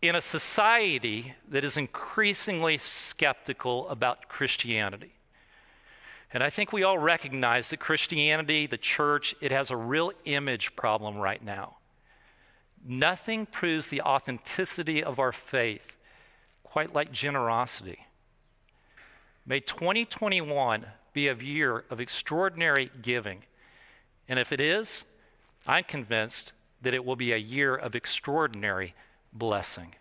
In 0.01 0.15
a 0.15 0.21
society 0.21 1.33
that 1.49 1.63
is 1.63 1.77
increasingly 1.77 2.77
skeptical 2.77 3.89
about 3.89 4.29
Christianity, 4.29 5.13
and 6.31 6.43
I 6.43 6.49
think 6.49 6.73
we 6.73 6.83
all 6.83 6.99
recognize 6.99 7.69
that 7.69 7.79
Christianity, 7.79 8.67
the 8.67 8.77
church, 8.77 9.33
it 9.41 9.51
has 9.51 9.71
a 9.71 9.77
real 9.77 10.11
image 10.25 10.75
problem 10.75 11.17
right 11.17 11.43
now. 11.43 11.77
Nothing 12.87 13.47
proves 13.47 13.87
the 13.87 14.01
authenticity 14.01 15.03
of 15.03 15.19
our 15.19 15.31
faith 15.31 15.97
quite 16.63 16.93
like 16.93 17.11
generosity. 17.11 18.05
May 19.45 19.59
2021 19.59 20.85
be 21.13 21.27
a 21.27 21.35
year 21.35 21.85
of 21.89 21.99
extraordinary 21.99 22.91
giving. 23.01 23.43
And 24.27 24.37
if 24.37 24.51
it 24.51 24.59
is, 24.59 25.03
I'm 25.65 25.85
convinced 25.85 26.53
that 26.81 26.93
it 26.93 27.03
will 27.03 27.15
be 27.15 27.31
a 27.31 27.37
year 27.37 27.75
of 27.75 27.95
extraordinary 27.95 28.93
blessing. 29.33 29.95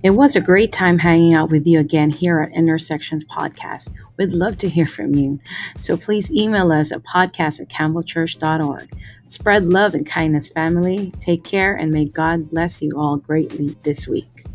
It 0.00 0.10
was 0.10 0.36
a 0.36 0.40
great 0.40 0.70
time 0.70 0.98
hanging 0.98 1.34
out 1.34 1.50
with 1.50 1.66
you 1.66 1.80
again 1.80 2.10
here 2.10 2.40
at 2.40 2.52
Intersections 2.52 3.24
Podcast. 3.24 3.88
We'd 4.16 4.32
love 4.32 4.56
to 4.58 4.68
hear 4.68 4.86
from 4.86 5.16
you. 5.16 5.40
So 5.76 5.96
please 5.96 6.30
email 6.30 6.70
us 6.70 6.92
at 6.92 7.02
podcast 7.02 7.60
at 7.60 7.68
campbellchurch.org. 7.68 8.90
Spread 9.26 9.64
love 9.64 9.94
and 9.94 10.06
kindness, 10.06 10.48
family. 10.48 11.12
Take 11.20 11.42
care, 11.42 11.74
and 11.74 11.92
may 11.92 12.04
God 12.04 12.48
bless 12.48 12.80
you 12.80 12.92
all 12.96 13.16
greatly 13.16 13.76
this 13.82 14.06
week. 14.06 14.47